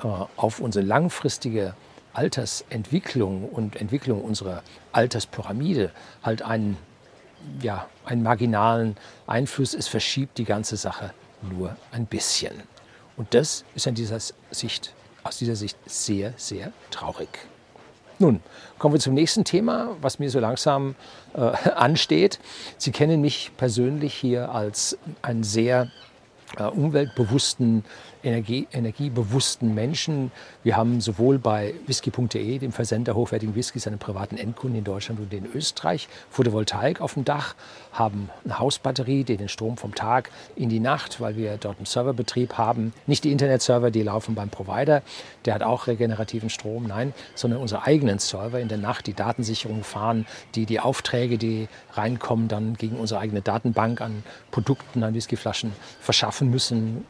äh, 0.03 0.07
auf 0.37 0.61
unsere 0.61 0.85
langfristige 0.85 1.75
Altersentwicklung 2.13 3.49
und 3.49 3.77
Entwicklung 3.77 4.23
unserer 4.23 4.63
Alterspyramide 4.93 5.91
halt 6.23 6.43
einen, 6.43 6.77
ja, 7.61 7.87
einen 8.05 8.23
marginalen 8.23 8.97
Einfluss. 9.27 9.75
Es 9.75 9.89
verschiebt 9.89 10.39
die 10.39 10.45
ganze 10.45 10.77
Sache 10.77 11.13
nur 11.43 11.77
ein 11.91 12.07
bisschen. 12.07 12.53
Und 13.17 13.35
das 13.35 13.65
ist 13.75 13.87
an 13.87 13.95
dieser 13.95 14.19
Sicht, 14.51 14.95
aus 15.25 15.39
dieser 15.39 15.57
Sicht 15.57 15.77
sehr, 15.87 16.35
sehr 16.37 16.73
traurig. 16.91 17.29
Nun, 18.21 18.41
kommen 18.79 18.95
wir 18.95 19.01
zum 19.01 19.15
nächsten 19.15 19.45
Thema, 19.45 19.97
was 20.01 20.21
mir 20.21 20.31
so 20.31 20.39
langsam 20.39 20.95
äh, 21.35 21.41
ansteht. 21.75 22.39
Sie 22.79 22.93
kennen 22.93 23.21
mich 23.21 23.51
persönlich 23.57 24.15
hier 24.15 24.51
als 24.51 24.97
einen 25.23 25.43
sehr 25.43 25.91
äh, 26.57 26.65
umweltbewussten 26.65 27.85
Energie, 28.25 28.67
energiebewussten 28.73 29.75
Menschen. 29.75 30.33
Wir 30.63 30.77
haben 30.77 31.01
sowohl 31.01 31.39
bei 31.39 31.75
whisky.de, 31.87 32.59
dem 32.59 32.73
Versender 32.73 33.15
hochwertigen 33.15 33.55
Whiskys, 33.55 33.87
einen 33.87 33.99
privaten 33.99 34.37
Endkunden 34.37 34.79
in 34.79 34.85
Deutschland 34.85 35.21
und 35.21 35.33
in 35.33 35.47
Österreich, 35.55 36.09
Photovoltaik 36.31 37.01
auf 37.01 37.15
dem 37.15 37.25
Dach, 37.25 37.55
haben 37.93 38.31
eine 38.45 38.59
Hausbatterie, 38.59 39.25
die 39.25 39.37
den 39.37 39.49
Strom 39.49 39.77
vom 39.77 39.95
Tag 39.95 40.31
in 40.57 40.69
die 40.69 40.81
Nacht, 40.81 41.21
weil 41.21 41.37
wir 41.37 41.57
dort 41.59 41.77
einen 41.77 41.87
Serverbetrieb 41.87 42.55
haben, 42.55 42.93
nicht 43.07 43.25
die 43.25 43.33
Internetserver, 43.33 43.91
die 43.91 44.03
laufen 44.03 44.35
beim 44.35 44.49
Provider, 44.49 45.03
der 45.45 45.55
hat 45.55 45.63
auch 45.63 45.87
regenerativen 45.87 46.51
Strom, 46.51 46.87
nein, 46.87 47.13
sondern 47.35 47.61
unsere 47.61 47.85
eigenen 47.85 48.19
Server 48.19 48.59
in 48.59 48.69
der 48.69 48.79
Nacht, 48.79 49.07
die 49.07 49.15
Datensicherung 49.15 49.85
fahren, 49.85 50.27
die 50.55 50.67
die 50.67 50.81
Aufträge, 50.81 51.39
die 51.39 51.69
reinkommen, 51.93 52.49
dann 52.49 52.75
gegen 52.75 52.97
unsere 52.97 53.21
eigene 53.21 53.43
Datenbank 53.43 54.01
an 54.01 54.23
Produkten, 54.51 55.03
an 55.03 55.15
Whiskyflaschen 55.15 55.73
verschaffen 56.01 56.51
müssen, 56.51 57.05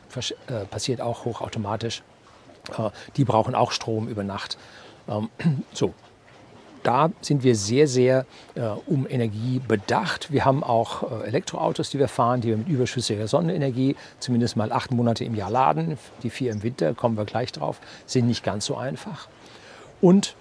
äh, 0.47 0.65
passiert 0.67 1.01
auch 1.05 1.25
hochautomatisch. 1.25 2.03
Äh, 2.77 2.91
die 3.17 3.25
brauchen 3.25 3.55
auch 3.55 3.73
Strom 3.73 4.09
über 4.09 4.25
Nacht. 4.25 4.59
Ähm, 5.09 5.29
so, 5.73 5.95
da 6.85 7.11
sind 7.23 7.43
wir 7.43 7.57
sehr, 7.57 7.89
sehr 7.89 8.27
äh, 8.55 8.61
um 8.87 9.09
Energie 9.09 9.61
bedacht. 9.67 10.31
Wir 10.31 10.45
haben 10.45 10.63
auch 10.63 11.11
äh, 11.11 11.27
Elektroautos, 11.27 11.91
die 11.91 11.99
wir 11.99 12.09
fahren, 12.09 12.43
die 12.43 12.49
wir 12.49 12.59
mit 12.59 12.69
überschüssiger 12.69 13.27
Sonnenenergie 13.27 13.97
zumindest 14.21 14.57
mal 14.57 14.71
acht 14.71 14.91
Monate 14.91 15.25
im 15.25 15.35
Jahr 15.35 15.51
laden. 15.51 15.99
Die 16.23 16.31
vier 16.31 16.53
im 16.53 16.63
Winter, 16.63 16.95
kommen 16.95 17.17
wir 17.17 17.25
gleich 17.25 17.53
drauf, 17.53 17.81
sind 18.07 18.27
nicht 18.27 18.45
ganz 18.45 18.67
so 18.67 18.77
einfach. 18.77 19.29
Und 20.01 20.37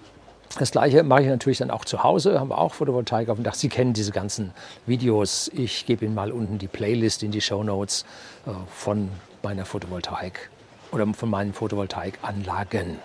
das 0.60 0.72
gleiche 0.72 1.04
mache 1.04 1.24
ich 1.24 1.28
natürlich 1.28 1.58
dann 1.58 1.72
auch 1.72 1.84
zu 1.84 2.04
Hause, 2.04 2.40
haben 2.40 2.50
wir 2.50 2.60
auch 2.60 2.74
Photovoltaik 2.74 3.30
auf 3.30 3.38
dem 3.38 3.44
Dach. 3.44 3.56
Sie 3.56 3.70
kennen 3.70 3.94
diese 3.94 4.12
ganzen 4.12 4.52
Videos. 4.86 5.50
Ich 5.54 5.86
gebe 5.86 6.06
Ihnen 6.06 6.14
mal 6.14 6.32
unten 6.32 6.60
die 6.60 6.68
Playlist 6.68 7.24
in 7.24 7.32
die 7.32 7.42
Show 7.42 7.64
Notes 7.64 8.06
äh, 8.46 8.52
von 8.70 9.10
meiner 9.42 9.66
Photovoltaik 9.66 10.50
oder 10.92 11.12
von 11.14 11.30
meinen 11.30 11.54
Photovoltaikanlagen. 11.54 13.00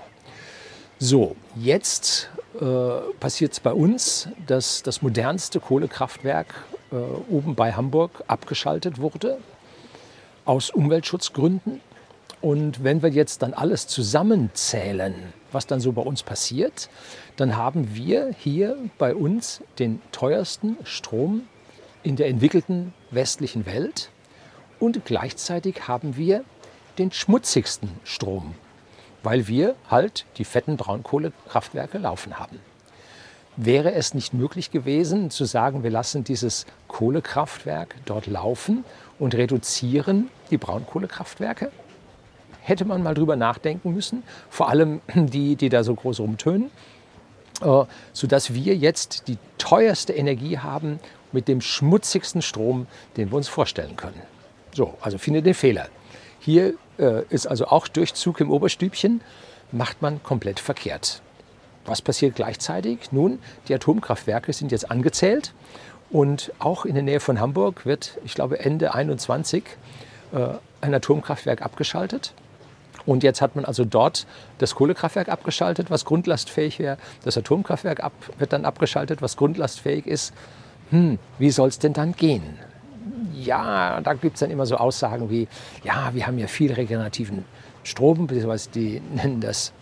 So, 0.99 1.37
jetzt 1.55 2.29
äh, 2.61 2.65
passiert 3.21 3.53
es 3.53 3.61
bei 3.61 3.73
uns, 3.73 4.29
dass 4.47 4.83
das 4.83 5.01
modernste 5.01 5.61
Kohlekraftwerk 5.61 6.53
äh, 6.91 6.97
oben 7.31 7.55
bei 7.55 7.73
Hamburg 7.73 8.25
abgeschaltet 8.27 9.01
wurde, 9.01 9.39
aus 10.45 10.71
Umweltschutzgründen. 10.71 11.81
Und 12.41 12.85
wenn 12.85 13.03
wir 13.03 13.11
jetzt 13.11 13.43
dann 13.43 13.55
alles 13.55 13.87
zusammenzählen, 13.87 15.15
was 15.53 15.67
dann 15.67 15.81
so 15.81 15.93
bei 15.93 16.03
uns 16.03 16.23
passiert, 16.23 16.89
dann 17.37 17.57
haben 17.57 17.95
wir 17.95 18.35
hier 18.39 18.77
bei 18.99 19.15
uns 19.15 19.63
den 19.79 20.01
teuersten 20.13 20.77
Strom 20.85 21.43
in 22.03 22.17
der 22.17 22.29
entwickelten 22.29 22.95
westlichen 23.11 23.67
Welt 23.67 24.11
und 24.79 25.05
gleichzeitig 25.05 25.89
haben 25.89 26.17
wir 26.17 26.45
den 26.99 27.13
schmutzigsten 27.13 27.91
Strom, 28.05 28.55
weil 29.23 29.47
wir 29.49 29.75
halt 29.91 30.27
die 30.37 30.45
fetten 30.45 30.77
Braunkohlekraftwerke 30.77 31.99
laufen 31.99 32.39
haben. 32.39 32.61
Wäre 33.57 33.93
es 33.93 34.15
nicht 34.15 34.35
möglich 34.35 34.71
gewesen 34.71 35.31
zu 35.31 35.45
sagen, 35.45 35.83
wir 35.83 35.91
lassen 35.91 36.23
dieses 36.23 36.65
Kohlekraftwerk 36.87 37.97
dort 38.05 38.27
laufen 38.27 38.85
und 39.19 39.35
reduzieren 39.35 40.31
die 40.51 40.59
Braunkohlekraftwerke? 40.59 41.73
Hätte 42.69 42.85
man 42.85 43.03
mal 43.03 43.15
drüber 43.15 43.35
nachdenken 43.35 43.95
müssen, 43.95 44.23
vor 44.51 44.69
allem 44.69 45.01
die, 45.15 45.57
die 45.57 45.71
da 45.71 45.83
so 45.83 45.95
groß 45.95 46.21
rumtönen, 46.21 46.71
äh, 47.63 47.85
sodass 48.13 48.53
wir 48.53 48.77
jetzt 48.77 49.27
die 49.27 49.39
teuerste 49.57 50.13
Energie 50.13 50.59
haben 50.59 51.01
mit 51.33 51.49
dem 51.49 51.63
schmutzigsten 51.63 52.43
Strom, 52.43 52.87
den 53.17 53.31
wir 53.31 53.39
uns 53.39 53.49
vorstellen 53.49 53.97
können. 53.97 54.21
So, 54.75 54.99
also 55.01 55.17
finde 55.17 55.41
den 55.41 55.55
Fehler. 55.55 55.89
Hier 56.41 56.75
äh, 56.99 57.25
ist 57.31 57.47
also 57.47 57.69
auch 57.69 57.89
Durchzug 57.89 58.39
im 58.41 58.51
Oberstübchen, 58.51 59.23
macht 59.73 60.03
man 60.03 60.23
komplett 60.23 60.61
verkehrt. 60.61 61.23
Was 61.87 62.03
passiert 62.03 62.35
gleichzeitig? 62.35 63.13
Nun, 63.13 63.39
die 63.69 63.75
Atomkraftwerke 63.75 64.53
sind 64.53 64.73
jetzt 64.73 64.91
angezählt 64.91 65.55
und 66.11 66.53
auch 66.59 66.85
in 66.85 66.93
der 66.93 67.03
Nähe 67.03 67.21
von 67.21 67.41
Hamburg 67.41 67.87
wird, 67.87 68.19
ich 68.27 68.35
glaube, 68.35 68.61
Ende 68.61 68.93
21 68.95 69.65
äh, 70.33 70.49
ein 70.83 70.93
Atomkraftwerk 70.93 71.63
abgeschaltet. 71.63 72.35
Und 73.09 73.23
jetzt 73.23 73.41
hat 73.41 73.57
man 73.57 73.65
also 73.65 73.85
dort 73.85 74.27
das 74.59 74.75
Kohlekraftwerk 74.75 75.29
abgeschaltet, 75.29 75.91
was 75.91 76.05
grundlastfähig 76.05 76.79
wäre. 76.79 76.99
Das 77.25 77.39
Atomkraftwerk 77.39 78.05
ab, 78.05 78.13
wird 78.39 78.53
dann 78.53 78.65
abgeschaltet, 78.65 79.23
was 79.23 79.37
grundlastfähig 79.37 80.07
ist. 80.07 80.35
Hm, 80.91 81.19
wie 81.39 81.51
soll 81.51 81.69
es 81.69 81.79
denn 81.79 81.93
dann 81.93 82.13
gehen? 82.13 82.59
ja, 83.35 84.01
da 84.01 84.15
gibt 84.15 84.35
es 84.35 84.41
dann 84.41 84.51
immer 84.51 84.67
so 84.67 84.77
Aussagen 84.77 85.31
wie, 85.31 85.49
ja, 85.85 86.11
wir 86.13 86.27
haben 86.27 86.39
ja 86.39 86.47
viel 86.47 86.73
regenerativen 86.73 87.45
Strom, 87.83 88.27
beziehungsweise 88.27 88.71
die 88.71 89.01
nennen 89.15 89.41
das 89.41 89.73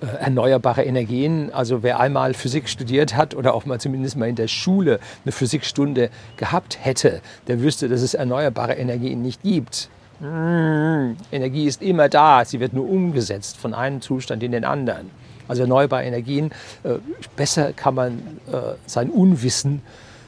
äh, 0.00 0.06
erneuerbare 0.06 0.84
Energien. 0.84 1.52
Also 1.52 1.82
wer 1.82 2.00
einmal 2.00 2.34
Physik 2.34 2.68
studiert 2.68 3.16
hat 3.16 3.34
oder 3.34 3.54
auch 3.54 3.64
mal 3.64 3.80
zumindest 3.80 4.16
mal 4.16 4.28
in 4.28 4.36
der 4.36 4.48
Schule 4.48 5.00
eine 5.24 5.32
Physikstunde 5.32 6.10
gehabt 6.36 6.78
hätte, 6.80 7.20
der 7.46 7.60
wüsste, 7.60 7.88
dass 7.88 8.02
es 8.02 8.14
erneuerbare 8.14 8.74
Energien 8.74 9.22
nicht 9.22 9.42
gibt. 9.42 9.88
Mmh, 10.20 11.14
Energie 11.30 11.66
ist 11.66 11.80
immer 11.80 12.08
da, 12.08 12.44
sie 12.44 12.58
wird 12.58 12.72
nur 12.72 12.88
umgesetzt 12.88 13.56
von 13.56 13.72
einem 13.72 14.00
Zustand 14.00 14.42
in 14.42 14.52
den 14.52 14.64
anderen. 14.64 15.10
Also 15.46 15.62
erneuerbare 15.62 16.04
Energien, 16.04 16.50
äh, 16.82 16.94
besser 17.36 17.72
kann 17.72 17.94
man 17.94 18.18
äh, 18.52 18.74
sein 18.86 19.10
Unwissen 19.10 19.82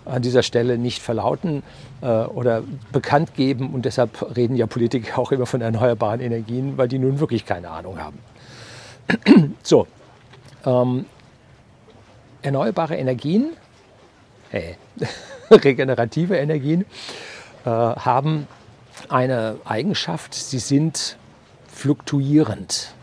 an 0.04 0.22
dieser 0.22 0.42
Stelle 0.42 0.78
nicht 0.78 1.02
verlauten 1.02 1.62
äh, 2.00 2.06
oder 2.06 2.62
bekannt 2.92 3.34
geben. 3.34 3.70
Und 3.74 3.84
deshalb 3.84 4.36
reden 4.36 4.56
ja 4.56 4.66
Politiker 4.66 5.18
auch 5.18 5.32
immer 5.32 5.46
von 5.46 5.60
erneuerbaren 5.60 6.20
Energien, 6.20 6.78
weil 6.78 6.88
die 6.88 6.98
nun 6.98 7.20
wirklich 7.20 7.44
keine 7.44 7.70
Ahnung 7.70 7.98
haben. 7.98 8.18
so, 9.62 9.86
ähm, 10.64 11.04
erneuerbare 12.42 12.96
Energien, 12.96 13.50
äh, 14.52 14.74
regenerative 15.50 16.36
Energien, 16.36 16.86
äh, 17.64 17.68
haben 17.68 18.46
eine 19.08 19.56
Eigenschaft, 19.64 20.34
sie 20.34 20.58
sind 20.58 21.16
fluktuierend. 21.68 22.94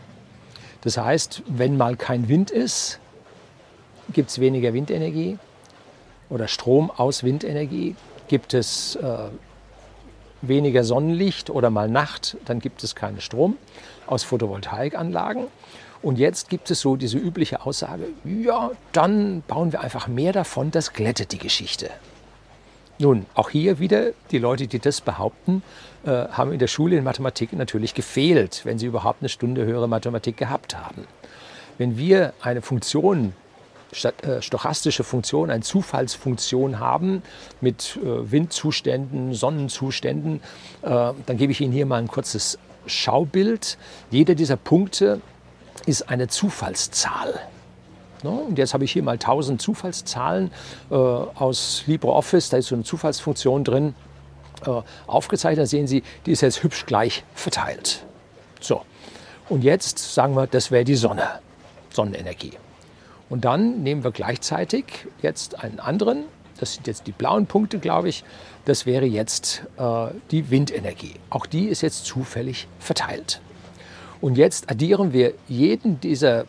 Das 0.82 0.96
heißt, 0.96 1.42
wenn 1.46 1.76
mal 1.76 1.96
kein 1.96 2.28
Wind 2.28 2.50
ist, 2.50 3.00
gibt 4.12 4.30
es 4.30 4.38
weniger 4.38 4.72
Windenergie 4.72 5.38
oder 6.30 6.48
Strom 6.48 6.90
aus 6.90 7.24
Windenergie. 7.24 7.96
Gibt 8.28 8.54
es 8.54 8.96
äh, 8.96 9.28
weniger 10.42 10.84
Sonnenlicht 10.84 11.50
oder 11.50 11.70
mal 11.70 11.88
Nacht, 11.88 12.36
dann 12.44 12.60
gibt 12.60 12.84
es 12.84 12.94
keinen 12.94 13.20
Strom 13.20 13.56
aus 14.06 14.22
Photovoltaikanlagen. 14.24 15.46
Und 16.00 16.18
jetzt 16.18 16.48
gibt 16.48 16.70
es 16.70 16.80
so 16.80 16.94
diese 16.94 17.18
übliche 17.18 17.66
Aussage, 17.66 18.04
ja, 18.24 18.70
dann 18.92 19.42
bauen 19.48 19.72
wir 19.72 19.80
einfach 19.80 20.06
mehr 20.06 20.32
davon, 20.32 20.70
das 20.70 20.92
glättet 20.92 21.32
die 21.32 21.38
Geschichte. 21.38 21.90
Nun, 23.00 23.26
auch 23.34 23.50
hier 23.50 23.78
wieder, 23.78 24.10
die 24.32 24.38
Leute, 24.38 24.66
die 24.66 24.80
das 24.80 25.00
behaupten, 25.00 25.62
äh, 26.04 26.10
haben 26.10 26.52
in 26.52 26.58
der 26.58 26.66
Schule 26.66 26.96
in 26.96 27.04
Mathematik 27.04 27.52
natürlich 27.52 27.94
gefehlt, 27.94 28.62
wenn 28.64 28.78
sie 28.78 28.86
überhaupt 28.86 29.22
eine 29.22 29.28
Stunde 29.28 29.64
höhere 29.64 29.88
Mathematik 29.88 30.36
gehabt 30.36 30.76
haben. 30.76 31.06
Wenn 31.78 31.96
wir 31.96 32.32
eine 32.40 32.60
Funktion 32.60 33.34
äh, 34.02 34.42
stochastische 34.42 35.04
Funktion, 35.04 35.48
eine 35.48 35.62
Zufallsfunktion 35.62 36.80
haben 36.80 37.22
mit 37.60 37.96
äh, 38.02 38.32
Windzuständen, 38.32 39.32
Sonnenzuständen, 39.32 40.40
dann 40.82 41.36
gebe 41.36 41.52
ich 41.52 41.60
Ihnen 41.60 41.72
hier 41.72 41.86
mal 41.86 41.98
ein 41.98 42.08
kurzes 42.08 42.58
Schaubild. 42.86 43.78
Jeder 44.10 44.34
dieser 44.34 44.56
Punkte 44.56 45.20
ist 45.86 46.08
eine 46.08 46.28
Zufallszahl. 46.28 47.40
Und 48.22 48.58
jetzt 48.58 48.74
habe 48.74 48.84
ich 48.84 48.92
hier 48.92 49.02
mal 49.02 49.12
1000 49.12 49.60
Zufallszahlen 49.62 50.50
aus 50.90 51.84
LibreOffice, 51.86 52.50
da 52.50 52.56
ist 52.56 52.68
so 52.68 52.74
eine 52.74 52.84
Zufallsfunktion 52.84 53.64
drin, 53.64 53.94
aufgezeichnet. 55.06 55.62
Da 55.62 55.66
sehen 55.66 55.86
Sie, 55.86 56.02
die 56.26 56.32
ist 56.32 56.40
jetzt 56.40 56.62
hübsch 56.62 56.86
gleich 56.86 57.24
verteilt. 57.34 58.04
So, 58.60 58.82
und 59.48 59.64
jetzt 59.64 59.98
sagen 60.14 60.34
wir, 60.34 60.46
das 60.46 60.70
wäre 60.70 60.84
die 60.84 60.96
Sonne, 60.96 61.26
Sonnenenergie. 61.90 62.52
Und 63.30 63.44
dann 63.44 63.82
nehmen 63.82 64.04
wir 64.04 64.10
gleichzeitig 64.10 64.84
jetzt 65.22 65.62
einen 65.62 65.80
anderen, 65.80 66.24
das 66.58 66.74
sind 66.74 66.86
jetzt 66.86 67.06
die 67.06 67.12
blauen 67.12 67.46
Punkte, 67.46 67.78
glaube 67.78 68.08
ich, 68.08 68.24
das 68.64 68.84
wäre 68.84 69.06
jetzt 69.06 69.62
äh, 69.78 70.08
die 70.30 70.50
Windenergie. 70.50 71.14
Auch 71.30 71.46
die 71.46 71.66
ist 71.66 71.82
jetzt 71.82 72.04
zufällig 72.04 72.68
verteilt. 72.78 73.40
Und 74.20 74.36
jetzt 74.36 74.70
addieren 74.70 75.12
wir 75.12 75.34
jeden 75.46 76.00
dieser 76.00 76.44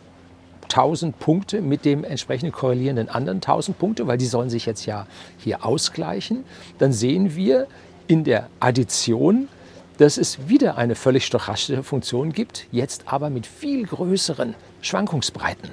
1000 0.70 1.18
Punkte 1.18 1.60
mit 1.60 1.84
dem 1.84 2.04
entsprechend 2.04 2.52
korrelierenden 2.52 3.08
anderen 3.08 3.38
1000 3.38 3.78
Punkte, 3.78 4.06
weil 4.06 4.18
die 4.18 4.26
sollen 4.26 4.50
sich 4.50 4.66
jetzt 4.66 4.86
ja 4.86 5.06
hier 5.38 5.64
ausgleichen. 5.64 6.44
Dann 6.78 6.92
sehen 6.92 7.36
wir 7.36 7.66
in 8.06 8.24
der 8.24 8.48
Addition, 8.60 9.48
dass 9.98 10.16
es 10.16 10.48
wieder 10.48 10.78
eine 10.78 10.94
völlig 10.94 11.26
stochastische 11.26 11.82
Funktion 11.82 12.32
gibt, 12.32 12.66
jetzt 12.72 13.02
aber 13.06 13.28
mit 13.28 13.46
viel 13.46 13.86
größeren 13.86 14.54
Schwankungsbreiten. 14.80 15.70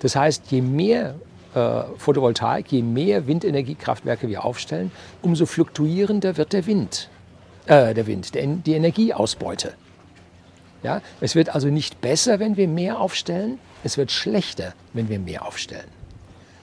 Das 0.00 0.14
heißt, 0.14 0.50
je 0.50 0.60
mehr 0.60 1.14
äh, 1.54 1.82
Photovoltaik, 1.96 2.70
je 2.70 2.82
mehr 2.82 3.26
Windenergiekraftwerke 3.26 4.28
wir 4.28 4.44
aufstellen, 4.44 4.92
umso 5.22 5.46
fluktuierender 5.46 6.36
wird 6.36 6.52
der 6.52 6.66
Wind, 6.66 7.08
äh, 7.66 7.94
der 7.94 8.06
Wind, 8.06 8.34
der, 8.34 8.46
die 8.46 8.74
Energieausbeute. 8.74 9.72
Ja, 10.82 11.02
es 11.20 11.34
wird 11.34 11.54
also 11.54 11.68
nicht 11.68 12.00
besser, 12.00 12.40
wenn 12.40 12.56
wir 12.56 12.68
mehr 12.68 13.00
aufstellen, 13.00 13.58
es 13.84 13.98
wird 13.98 14.10
schlechter, 14.10 14.74
wenn 14.92 15.08
wir 15.08 15.18
mehr 15.18 15.46
aufstellen. 15.46 16.00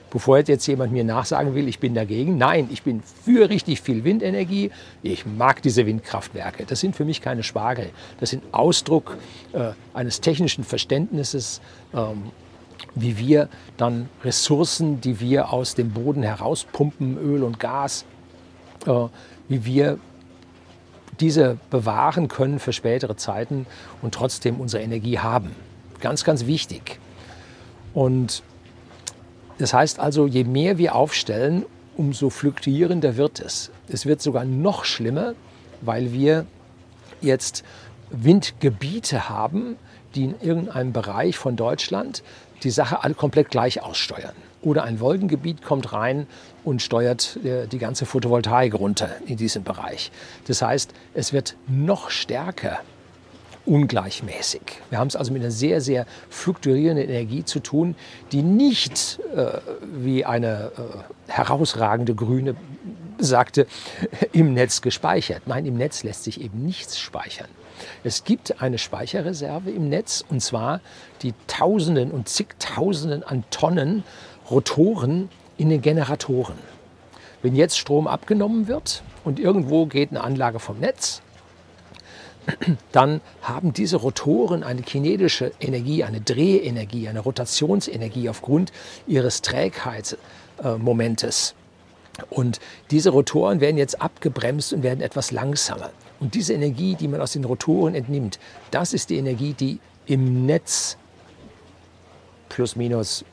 Bevor 0.10 0.40
jetzt 0.40 0.66
jemand 0.68 0.94
mir 0.94 1.04
nachsagen 1.04 1.54
will, 1.54 1.68
ich 1.68 1.80
bin 1.80 1.94
dagegen, 1.94 2.38
nein, 2.38 2.70
ich 2.72 2.84
bin 2.84 3.04
für 3.04 3.50
richtig 3.50 3.82
viel 3.82 4.06
Windenergie. 4.06 4.72
Ich 5.04 5.26
mag 5.26 5.62
diese 5.62 5.86
Windkraftwerke. 5.86 6.66
Das 6.66 6.80
sind 6.80 6.96
für 6.96 7.04
mich 7.04 7.22
keine 7.22 7.44
Spargel. 7.44 7.90
Das 8.20 8.30
sind 8.30 8.44
Ausdruck 8.54 9.18
äh, 9.52 9.72
eines 9.94 10.22
technischen 10.22 10.64
Verständnisses, 10.64 11.60
ähm, 11.94 12.32
wie 12.96 13.18
wir 13.18 13.50
dann 13.76 14.10
Ressourcen, 14.24 15.02
die 15.02 15.20
wir 15.20 15.52
aus 15.52 15.76
dem 15.76 15.92
Boden 15.92 16.24
herauspumpen, 16.24 17.18
Öl 17.18 17.44
und 17.44 17.60
Gas, 17.60 18.06
äh, 18.86 18.92
wie 19.50 19.66
wir 19.66 20.00
diese 21.20 21.58
bewahren 21.70 22.28
können 22.28 22.60
für 22.60 22.74
spätere 22.74 23.16
Zeiten 23.18 23.66
und 24.02 24.14
trotzdem 24.14 24.60
unsere 24.60 24.84
Energie 24.84 25.20
haben. 25.20 25.56
Ganz, 26.00 26.24
ganz 26.24 26.46
wichtig. 26.46 27.00
Und 27.94 28.44
das 29.58 29.74
heißt 29.74 30.00
also, 30.00 30.28
je 30.28 30.44
mehr 30.44 30.78
wir 30.78 30.96
aufstellen, 30.96 31.66
umso 31.96 32.30
fluktuierender 32.30 33.18
wird 33.18 33.40
es. 33.40 33.72
Es 33.88 34.06
wird 34.06 34.22
sogar 34.22 34.46
noch 34.46 34.86
schlimmer, 34.86 35.34
weil 35.82 36.14
wir 36.14 36.46
jetzt 37.22 37.64
Windgebiete 38.12 39.30
haben, 39.30 39.78
die 40.14 40.26
in 40.26 40.36
irgendeinem 40.42 40.94
Bereich 40.94 41.38
von 41.38 41.56
Deutschland 41.56 42.24
die 42.64 42.70
Sache 42.70 43.04
alle 43.04 43.16
komplett 43.16 43.50
gleich 43.50 43.82
aussteuern. 43.82 44.36
Oder 44.62 44.84
ein 44.84 45.00
Wolkengebiet 45.00 45.62
kommt 45.62 45.94
rein 45.94 46.28
und 46.64 46.82
steuert 46.82 47.38
äh, 47.44 47.68
die 47.68 47.78
ganze 47.78 48.06
Photovoltaik 48.06 48.74
runter 48.74 49.10
in 49.26 49.38
diesem 49.38 49.64
Bereich. 49.64 50.12
Das 50.48 50.62
heißt, 50.62 50.94
es 51.14 51.34
wird 51.34 51.56
noch 51.68 52.10
stärker 52.10 52.80
ungleichmäßig. 53.68 54.62
Wir 54.90 54.98
haben 54.98 55.10
es 55.10 55.16
also 55.16 55.32
mit 55.32 55.42
einer 55.42 55.52
sehr, 55.52 55.82
sehr 55.82 56.06
fluktuierenden 56.30 57.08
Energie 57.08 57.44
zu 57.44 57.60
tun, 57.60 57.96
die 58.32 58.42
nicht 58.42 59.20
äh, 59.36 59.60
wie 59.82 60.26
eine 60.26 60.72
äh, 60.78 61.32
herausragende 61.32 62.16
grüne 62.16 62.56
sagte, 63.20 63.68
im 64.32 64.54
Netz 64.54 64.82
gespeichert. 64.82 65.44
Nein, 65.46 65.66
im 65.66 65.76
Netz 65.76 66.04
lässt 66.04 66.24
sich 66.24 66.42
eben 66.42 66.66
nichts 66.66 66.98
speichern. 66.98 67.48
Es 68.04 68.24
gibt 68.24 68.62
eine 68.62 68.78
Speicherreserve 68.78 69.70
im 69.70 69.90
Netz 69.90 70.24
und 70.30 70.42
zwar 70.42 70.82
die 71.22 71.34
Tausenden 71.46 72.10
und 72.12 72.28
zigtausenden 72.28 73.24
an 73.24 73.44
Tonnen 73.52 74.04
Rotoren 74.50 75.30
in 75.58 75.70
den 75.70 75.82
Generatoren. 75.82 76.56
Wenn 77.42 77.56
jetzt 77.56 77.78
Strom 77.78 78.08
abgenommen 78.08 78.68
wird 78.68 79.04
und 79.24 79.40
irgendwo 79.40 79.86
geht 79.86 80.10
eine 80.12 80.22
Anlage 80.24 80.60
vom 80.60 80.80
Netz, 80.80 81.22
dann 82.92 83.22
haben 83.42 83.74
diese 83.74 83.98
Rotoren 83.98 84.64
eine 84.64 84.82
kinetische 84.82 85.52
Energie, 85.60 86.04
eine 86.04 86.22
Drehenergie, 86.22 87.10
eine 87.10 87.20
Rotationsenergie 87.20 88.30
aufgrund 88.30 88.72
ihres 89.06 89.42
Trägheitsmomentes. 89.42 91.54
Und 92.30 92.60
diese 92.90 93.12
Rotoren 93.12 93.62
werden 93.62 93.78
jetzt 93.78 94.02
abgebremst 94.02 94.74
und 94.74 94.82
werden 94.82 95.02
etwas 95.02 95.30
langsamer. 95.32 95.92
Und 96.20 96.34
diese 96.34 96.54
Energie, 96.54 96.96
die 96.96 97.08
man 97.08 97.22
aus 97.22 97.34
den 97.34 97.44
Rotoren 97.44 97.94
entnimmt, 97.94 98.40
das 98.72 98.94
ist 98.94 99.12
die 99.12 99.18
Energie, 99.18 99.54
die 99.54 99.80
im 100.08 100.48
Netz 100.48 100.98
plus 102.50 102.76
minus 102.76 103.24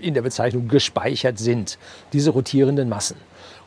in 0.00 0.14
der 0.14 0.22
Bezeichnung 0.22 0.68
gespeichert 0.68 1.38
sind, 1.38 1.78
diese 2.12 2.30
rotierenden 2.30 2.88
Massen. 2.88 3.16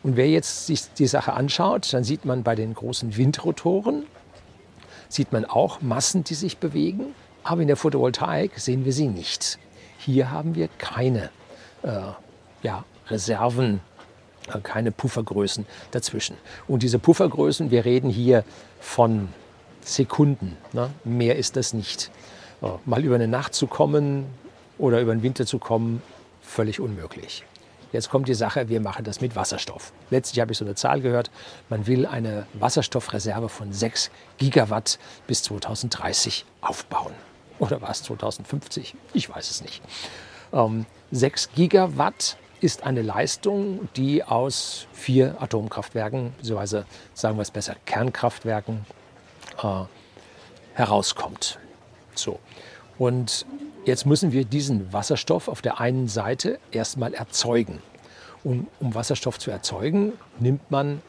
Und 0.02 0.18
wer 0.18 0.30
jetzt 0.30 0.68
sich 0.68 0.92
die 0.94 1.08
Sache 1.08 1.34
anschaut, 1.34 1.94
dann 1.94 2.04
sieht 2.04 2.26
man 2.26 2.44
bei 2.44 2.56
den 2.56 2.74
großen 2.74 3.16
Windrotoren, 3.16 4.04
sieht 5.08 5.32
man 5.32 5.46
auch 5.46 5.82
Massen, 5.82 6.24
die 6.24 6.34
sich 6.34 6.58
bewegen, 6.58 7.16
aber 7.44 7.62
in 7.62 7.68
der 7.68 7.78
Photovoltaik 7.78 8.60
sehen 8.60 8.86
wir 8.86 8.94
sie 8.94 9.08
nicht. 9.08 9.60
Hier 9.98 10.32
haben 10.32 10.56
wir 10.56 10.68
keine 10.78 11.30
äh, 11.84 12.02
ja, 12.64 12.84
Reserven, 13.08 13.80
äh, 14.54 14.60
keine 14.60 14.92
Puffergrößen 14.92 15.66
dazwischen. 15.92 16.36
Und 16.68 16.84
diese 16.84 17.00
Puffergrößen, 17.00 17.72
wir 17.72 17.86
reden 17.86 18.10
hier 18.10 18.44
von 18.80 19.30
Sekunden, 19.82 20.58
ne? 20.74 20.90
mehr 21.04 21.38
ist 21.38 21.56
das 21.56 21.74
nicht. 21.74 22.12
Äh, 22.62 22.68
mal 22.86 23.04
über 23.04 23.16
eine 23.16 23.28
Nacht 23.28 23.54
zu 23.54 23.68
kommen 23.68 24.26
oder 24.78 25.02
über 25.02 25.14
den 25.14 25.24
Winter 25.24 25.46
zu 25.46 25.60
kommen, 25.60 26.02
völlig 26.42 26.80
unmöglich. 26.80 27.44
Jetzt 27.92 28.10
kommt 28.10 28.28
die 28.28 28.34
Sache, 28.34 28.70
wir 28.70 28.82
machen 28.82 29.06
das 29.06 29.22
mit 29.22 29.36
Wasserstoff. 29.36 29.94
Letztlich 30.10 30.42
habe 30.42 30.52
ich 30.52 30.58
so 30.58 30.66
eine 30.66 30.74
Zahl 30.74 31.00
gehört, 31.00 31.30
man 31.70 31.86
will 31.86 32.08
eine 32.08 32.48
Wasserstoffreserve 32.54 33.50
von 33.50 33.72
6 33.72 34.10
Gigawatt 34.40 34.98
bis 35.28 35.44
2030 35.44 36.44
aufbauen. 36.62 37.14
Oder 37.60 37.82
war 37.82 37.92
es 37.92 38.02
2050? 38.02 38.96
Ich 39.14 39.30
weiß 39.30 39.52
es 39.52 39.62
nicht. 39.62 39.84
Ähm, 40.52 40.88
6 41.12 41.52
Gigawatt 41.54 42.38
ist 42.62 42.84
eine 42.84 43.04
Leistung, 43.04 43.88
die 43.96 44.24
aus 44.24 44.88
vier 44.94 45.40
Atomkraftwerken, 45.40 46.34
beziehungsweise 46.38 46.86
sagen 47.14 47.38
wir 47.38 47.44
es 47.44 47.52
besser, 47.52 47.76
Kernkraftwerken 47.86 48.86
äh, 49.62 49.84
herauskommt. 50.74 51.60
So. 52.16 52.40
Und 52.98 53.46
Jetzt 53.86 54.06
müssen 54.06 54.32
wir 54.32 54.46
diesen 54.46 54.94
Wasserstoff 54.94 55.48
auf 55.48 55.62
der 55.62 55.80
einen 55.80 56.08
Seite 56.08 56.60
erstmal 56.72 57.14
erzeugen. 57.14 57.80
Und 58.44 58.68
um 58.80 58.96
Wasserstoff 58.96 59.40
zu 59.40 59.52
erzeugen, 59.52 60.14
nimmt 60.40 60.72
man 60.72 61.02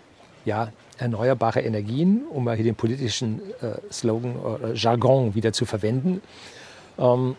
ja, 0.45 0.73
erneuerbare 0.99 1.61
Energien, 1.61 2.25
um 2.31 2.45
mal 2.45 2.57
hier 2.57 2.65
den 2.65 2.75
politischen 2.75 3.41
äh, 3.61 3.77
Slogan 3.93 4.37
oder 4.37 4.71
äh, 4.71 4.75
Jargon 4.75 5.35
wieder 5.35 5.53
zu 5.53 5.65
verwenden, 5.65 6.21
ähm, 6.99 7.37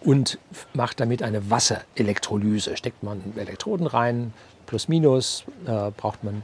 und 0.00 0.38
macht 0.72 1.00
damit 1.00 1.22
eine 1.22 1.50
Wasserelektrolyse. 1.50 2.76
Steckt 2.76 3.02
man 3.02 3.22
Elektroden 3.36 3.86
rein, 3.86 4.32
plus 4.66 4.88
minus, 4.88 5.44
äh, 5.66 5.90
braucht 5.90 6.24
man 6.24 6.42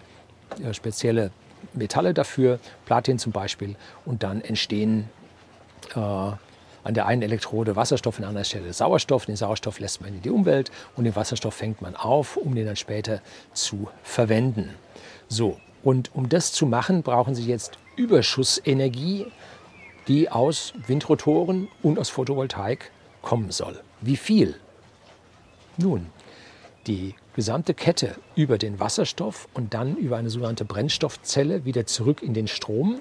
äh, 0.63 0.73
spezielle 0.73 1.31
Metalle 1.75 2.15
dafür, 2.15 2.59
Platin 2.87 3.19
zum 3.19 3.33
Beispiel, 3.33 3.77
und 4.05 4.23
dann 4.23 4.41
entstehen 4.41 5.09
äh, 5.95 6.33
an 6.85 6.95
der 6.95 7.07
einen 7.07 7.23
Elektrode 7.23 7.77
Wasserstoff, 7.77 8.17
an 8.17 8.23
der 8.23 8.29
anderen 8.29 8.45
Stelle 8.45 8.73
Sauerstoff. 8.73 9.27
Den 9.27 9.37
Sauerstoff 9.37 9.81
lässt 9.81 10.01
man 10.01 10.15
in 10.15 10.23
die 10.23 10.31
Umwelt 10.31 10.71
und 10.97 11.05
den 11.05 11.17
Wasserstoff 11.17 11.55
fängt 11.55 11.83
man 11.83 11.97
auf, 11.97 12.37
um 12.37 12.55
den 12.55 12.67
dann 12.67 12.77
später 12.77 13.21
zu 13.53 13.89
verwenden. 14.03 14.71
So, 15.29 15.59
und 15.83 16.15
um 16.15 16.29
das 16.29 16.53
zu 16.53 16.67
machen, 16.67 17.03
brauchen 17.03 17.35
Sie 17.35 17.47
jetzt 17.47 17.79
Überschussenergie, 17.97 19.27
die 20.09 20.31
aus 20.31 20.73
Windrotoren 20.87 21.69
und 21.83 21.99
aus 21.99 22.09
Photovoltaik 22.09 22.91
kommen 23.23 23.51
soll. 23.51 23.81
Wie 24.01 24.17
viel? 24.17 24.57
Nun, 25.77 26.07
die 26.87 27.15
gesamte 27.35 27.75
Kette 27.75 28.17
über 28.35 28.59
den 28.59 28.81
Wasserstoff 28.81 29.49
und 29.55 29.75
dann 29.75 29.97
über 29.97 30.17
eine 30.17 30.31
sogenannte 30.31 30.65
Brennstoffzelle 30.65 31.65
wieder 31.65 31.87
zurück 31.87 32.23
in 32.23 32.35
den 32.35 32.49
Strom 32.49 33.01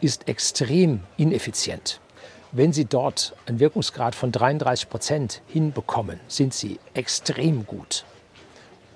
ist 0.00 0.28
extrem 0.28 1.00
ineffizient. 1.16 2.00
Wenn 2.52 2.72
Sie 2.72 2.84
dort 2.84 3.34
einen 3.46 3.60
Wirkungsgrad 3.60 4.14
von 4.14 4.32
33 4.32 4.88
Prozent 4.88 5.42
hinbekommen, 5.46 6.20
sind 6.28 6.52
Sie 6.54 6.78
extrem 6.94 7.66
gut. 7.66 8.04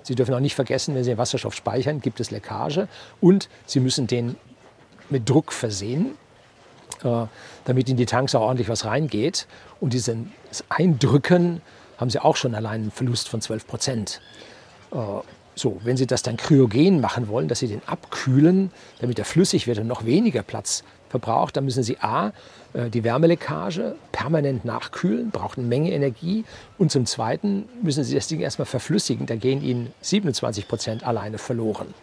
Sie 0.03 0.14
dürfen 0.14 0.35
auch 0.35 0.40
nicht 0.40 0.55
vergessen, 0.55 0.95
wenn 0.95 1.05
Sie 1.05 1.11
den 1.11 1.19
Wasserstoff 1.19 1.55
speichern, 1.55 2.01
gibt 2.01 2.21
es 2.21 2.31
Leckage 2.31 2.88
und 3.21 3.49
Sie 3.67 3.81
müssen 3.81 4.07
den 4.07 4.37
mit 5.09 5.29
Druck 5.29 5.53
versehen, 5.53 6.17
äh, 7.03 7.27
damit 7.64 7.88
in 7.88 7.97
die 7.97 8.07
Tanks 8.07 8.35
auch 8.35 8.43
ordentlich 8.43 8.69
was 8.69 8.85
reingeht. 8.85 9.47
Und 9.81 9.93
dieses 9.93 10.17
Eindrücken 10.69 11.62
haben 11.99 12.11
Sie 12.11 12.19
auch 12.19 12.37
schon 12.37 12.55
allein 12.55 12.83
einen 12.83 12.90
Verlust 12.90 13.29
von 13.29 13.40
12 13.40 13.67
Prozent. 13.67 14.21
Äh, 14.93 14.97
so, 15.55 15.81
wenn 15.85 15.97
Sie 15.97 16.07
das 16.07 16.23
dann 16.23 16.37
kryogen 16.37 17.01
machen 17.01 17.29
wollen, 17.29 17.49
dass 17.49 17.61
Sie 17.61 17.69
den 17.69 17.83
abkühlen, 17.87 18.73
damit 19.01 19.19
er 19.19 19.25
flüssig 19.25 19.67
wird 19.67 19.79
und 19.79 19.87
noch 19.87 20.05
weniger 20.05 20.43
Platz 20.43 20.83
verbraucht, 21.14 21.57
dann 21.57 21.64
müssen 21.64 21.85
Sie 21.85 21.98
A, 22.00 22.33
äh, 22.72 22.90
die 22.90 23.05
Wärmeleckage 23.05 23.94
permanent 24.11 24.64
nachkühlen, 24.64 25.31
braucht 25.31 25.59
eine 25.59 25.66
Menge 25.68 25.92
Energie. 25.92 26.44
Und 26.77 26.90
zum 26.90 27.07
Zweiten 27.07 27.68
müssen 27.83 28.03
Sie 28.03 28.16
das 28.16 28.27
Ding 28.27 28.40
erstmal 28.40 28.66
verflüssigen, 28.66 29.27
da 29.27 29.37
gehen 29.37 29.62
Ihnen 29.62 29.94
27 30.00 30.66
Prozent 30.66 31.05
alleine 31.05 31.38
verloren. 31.38 31.94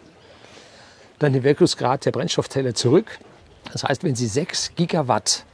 Dann 1.18 1.34
den 1.34 1.42
Wirkungsgrad 1.42 2.06
der 2.06 2.10
Brennstoffzelle 2.10 2.72
zurück. 2.72 3.18
Das 3.70 3.84
heißt, 3.84 4.02
wenn 4.02 4.14
Sie 4.14 4.26
6 4.26 4.74
Gigawatt 4.76 5.44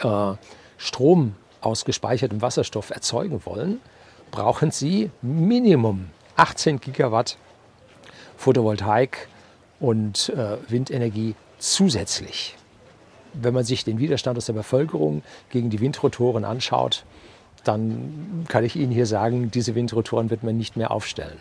äh, 0.00 0.32
Strom 0.78 1.36
aus 1.60 1.84
gespeichertem 1.84 2.42
Wasserstoff 2.42 2.90
erzeugen 2.90 3.42
wollen, 3.44 3.80
brauchen 4.32 4.72
Sie 4.72 5.12
Minimum 5.22 6.10
18 6.34 6.80
Gigawatt 6.80 7.36
Photovoltaik 8.36 9.28
und 9.78 10.30
äh, 10.30 10.56
Windenergie 10.68 11.36
zusätzlich. 11.62 12.56
Wenn 13.32 13.54
man 13.54 13.64
sich 13.64 13.84
den 13.84 13.98
Widerstand 13.98 14.36
aus 14.36 14.46
der 14.46 14.52
Bevölkerung 14.52 15.22
gegen 15.50 15.70
die 15.70 15.80
Windrotoren 15.80 16.44
anschaut, 16.44 17.04
dann 17.64 18.44
kann 18.48 18.64
ich 18.64 18.76
Ihnen 18.76 18.92
hier 18.92 19.06
sagen, 19.06 19.50
diese 19.50 19.74
Windrotoren 19.74 20.28
wird 20.30 20.42
man 20.42 20.56
nicht 20.58 20.76
mehr 20.76 20.90
aufstellen. 20.90 21.38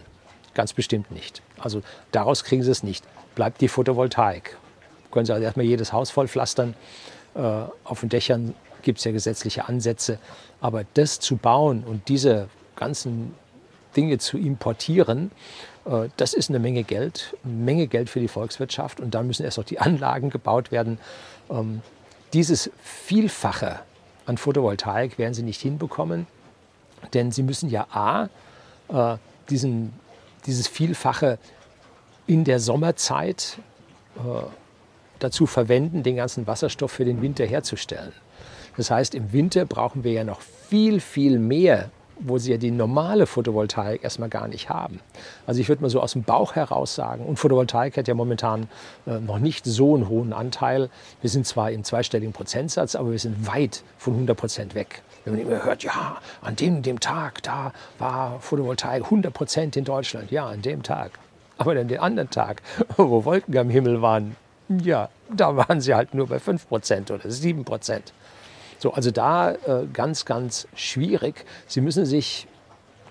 Ganz 0.54 0.74
bestimmt 0.74 1.12
nicht. 1.12 1.42
Also 1.58 1.82
daraus 2.12 2.44
kriegen 2.44 2.62
Sie 2.62 2.72
es 2.72 2.84
nicht. 2.84 3.04
Bleibt 3.36 3.62
die 3.62 3.68
Photovoltaik. 3.68 4.58
Können 5.12 5.26
Sie 5.26 5.34
also 5.34 5.44
erstmal 5.44 5.66
jedes 5.66 5.92
Haus 5.92 6.12
vollpflastern. 6.12 6.76
Äh, 7.34 7.40
auf 7.84 8.02
den 8.02 8.10
Dächern 8.10 8.54
gibt 8.84 9.00
es 9.00 9.06
ja 9.06 9.12
gesetzliche 9.12 9.68
Ansätze. 9.68 10.20
Aber 10.60 10.84
das 10.94 11.20
zu 11.20 11.36
bauen 11.36 11.84
und 11.84 12.08
diese 12.10 12.48
ganzen 12.76 13.34
Dinge 13.96 14.18
zu 14.18 14.38
importieren, 14.38 15.32
äh, 15.86 16.10
das 16.18 16.34
ist 16.34 16.50
eine 16.50 16.60
Menge 16.60 16.84
Geld, 16.84 17.36
eine 17.44 17.54
Menge 17.54 17.88
Geld 17.88 18.10
für 18.10 18.20
die 18.20 18.28
Volkswirtschaft. 18.28 19.00
Und 19.00 19.16
dann 19.16 19.28
müssen 19.28 19.44
erst 19.44 19.58
noch 19.58 19.66
die 19.66 19.80
Anlagen 19.80 20.30
gebaut 20.30 20.72
werden. 20.72 20.98
Ähm, 21.50 21.82
dieses 22.34 22.72
Vielfache 22.82 23.80
an 24.26 24.38
Photovoltaik 24.38 25.18
werden 25.18 25.34
sie 25.34 25.44
nicht 25.44 25.62
hinbekommen, 25.62 26.28
denn 27.14 27.32
sie 27.32 27.44
müssen 27.44 27.70
ja 27.70 27.88
A, 27.92 28.30
äh, 28.90 29.18
diesen, 29.50 29.94
dieses 30.46 30.68
Vielfache 30.68 31.40
in 32.28 32.44
der 32.44 32.60
Sommerzeit 32.60 33.58
äh, 34.16 34.44
dazu 35.20 35.46
verwenden, 35.46 36.04
den 36.04 36.16
ganzen 36.16 36.48
Wasserstoff 36.48 36.92
für 36.92 37.06
den 37.06 37.22
Winter 37.22 37.46
herzustellen. 37.46 38.14
Das 38.78 38.90
heißt, 38.90 39.16
im 39.16 39.34
Winter 39.34 39.66
brauchen 39.66 40.04
wir 40.04 40.14
ja 40.14 40.24
noch 40.24 40.40
viel, 40.42 41.02
viel 41.02 41.40
mehr 41.40 41.92
wo 42.24 42.38
sie 42.38 42.52
ja 42.52 42.58
die 42.58 42.72
normale 42.72 43.26
Photovoltaik 43.26 44.04
erstmal 44.04 44.30
gar 44.30 44.48
nicht 44.48 44.70
haben. 44.70 45.00
Also 45.46 45.62
ich 45.62 45.70
würde 45.70 45.82
mal 45.82 45.90
so 45.90 46.02
aus 46.02 46.14
dem 46.14 46.24
Bauch 46.24 46.56
heraus 46.56 46.96
sagen, 46.96 47.26
und 47.26 47.38
Photovoltaik 47.38 47.98
hat 47.98 48.08
ja 48.08 48.14
momentan 48.14 48.68
äh, 49.06 49.20
noch 49.20 49.40
nicht 49.40 49.66
so 49.66 49.96
einen 49.96 50.10
hohen 50.10 50.34
Anteil. 50.34 50.90
Wir 51.22 51.30
sind 51.30 51.48
zwar 51.48 51.72
im 51.72 51.84
zweistelligen 51.84 52.34
Prozentsatz, 52.34 52.96
aber 52.96 53.12
wir 53.12 53.20
sind 53.20 53.48
weit 53.48 53.84
von 53.98 54.14
100 54.14 54.38
Prozent 54.38 54.76
weg. 54.76 55.02
Wenn 55.24 55.36
man 55.36 55.42
immer 55.44 55.64
hört, 55.64 55.84
ja, 55.84 56.18
an 56.42 56.56
dem, 56.56 56.82
dem 56.82 57.00
Tag, 57.00 57.44
da 57.44 57.74
war 58.00 58.40
Photovoltaik 58.40 59.04
100 59.04 59.34
Prozent 59.34 59.76
in 59.76 59.84
Deutschland. 59.84 60.32
Ja, 60.32 60.48
an 60.48 60.62
dem 60.62 60.84
Tag. 60.84 61.12
Aber 61.58 61.72
an 61.72 61.88
dem 61.88 62.02
anderen 62.02 62.30
Tag, 62.30 62.64
wo 62.98 63.24
Wolken 63.24 63.56
am 63.58 63.70
Himmel 63.70 64.02
waren, 64.02 64.36
ja, 64.70 65.10
da 65.30 65.56
waren 65.56 65.82
sie 65.82 65.94
halt 65.94 66.14
nur 66.14 66.28
bei 66.28 66.40
5 66.40 66.68
Prozent 66.68 67.12
oder 67.12 67.30
7 67.30 67.66
Prozent. 67.66 68.14
So, 68.82 68.94
also 68.94 69.12
da 69.12 69.52
äh, 69.52 69.86
ganz, 69.94 70.26
ganz 70.26 70.68
schwierig. 70.74 71.46
Sie 71.68 71.82
müssen 71.82 72.04
sich 72.04 72.48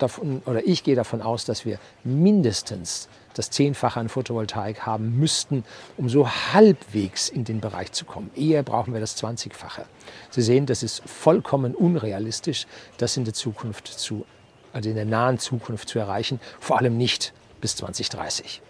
davon, 0.01 0.43
oder 0.45 0.67
ich 0.67 0.83
gehe 0.83 0.97
davon 0.97 1.23
aus, 1.23 1.45
dass 1.45 1.65
wir 1.65 1.79
mindestens 2.03 3.09
das 3.35 3.51
Zehnfache 3.51 4.01
an 4.01 4.09
Photovoltaik 4.09 4.85
haben 4.85 5.21
müssten, 5.21 5.65
um 5.97 6.09
so 6.09 6.29
halbwegs 6.29 7.29
in 7.29 7.45
den 7.45 7.61
Bereich 7.61 7.93
zu 7.93 8.05
kommen. 8.05 8.33
Eher 8.35 8.65
brauchen 8.65 8.93
wir 8.93 9.01
das 9.01 9.15
Zwanzigfache. 9.15 9.85
Sie 10.31 10.43
sehen, 10.43 10.67
das 10.67 10.83
ist 10.83 11.03
vollkommen 11.09 11.77
unrealistisch, 11.77 12.67
das 12.99 13.17
in 13.17 13.25
der 13.25 13.35
Zukunft 13.35 13.87
zu, 13.87 14.27
also 14.73 14.89
in 14.89 14.97
der 14.97 15.05
nahen 15.05 15.39
Zukunft 15.39 15.89
zu 15.89 16.01
erreichen, 16.01 16.41
vor 16.59 16.79
allem 16.79 16.97
nicht 16.97 17.33
bis 17.61 17.77
2030. 17.77 18.61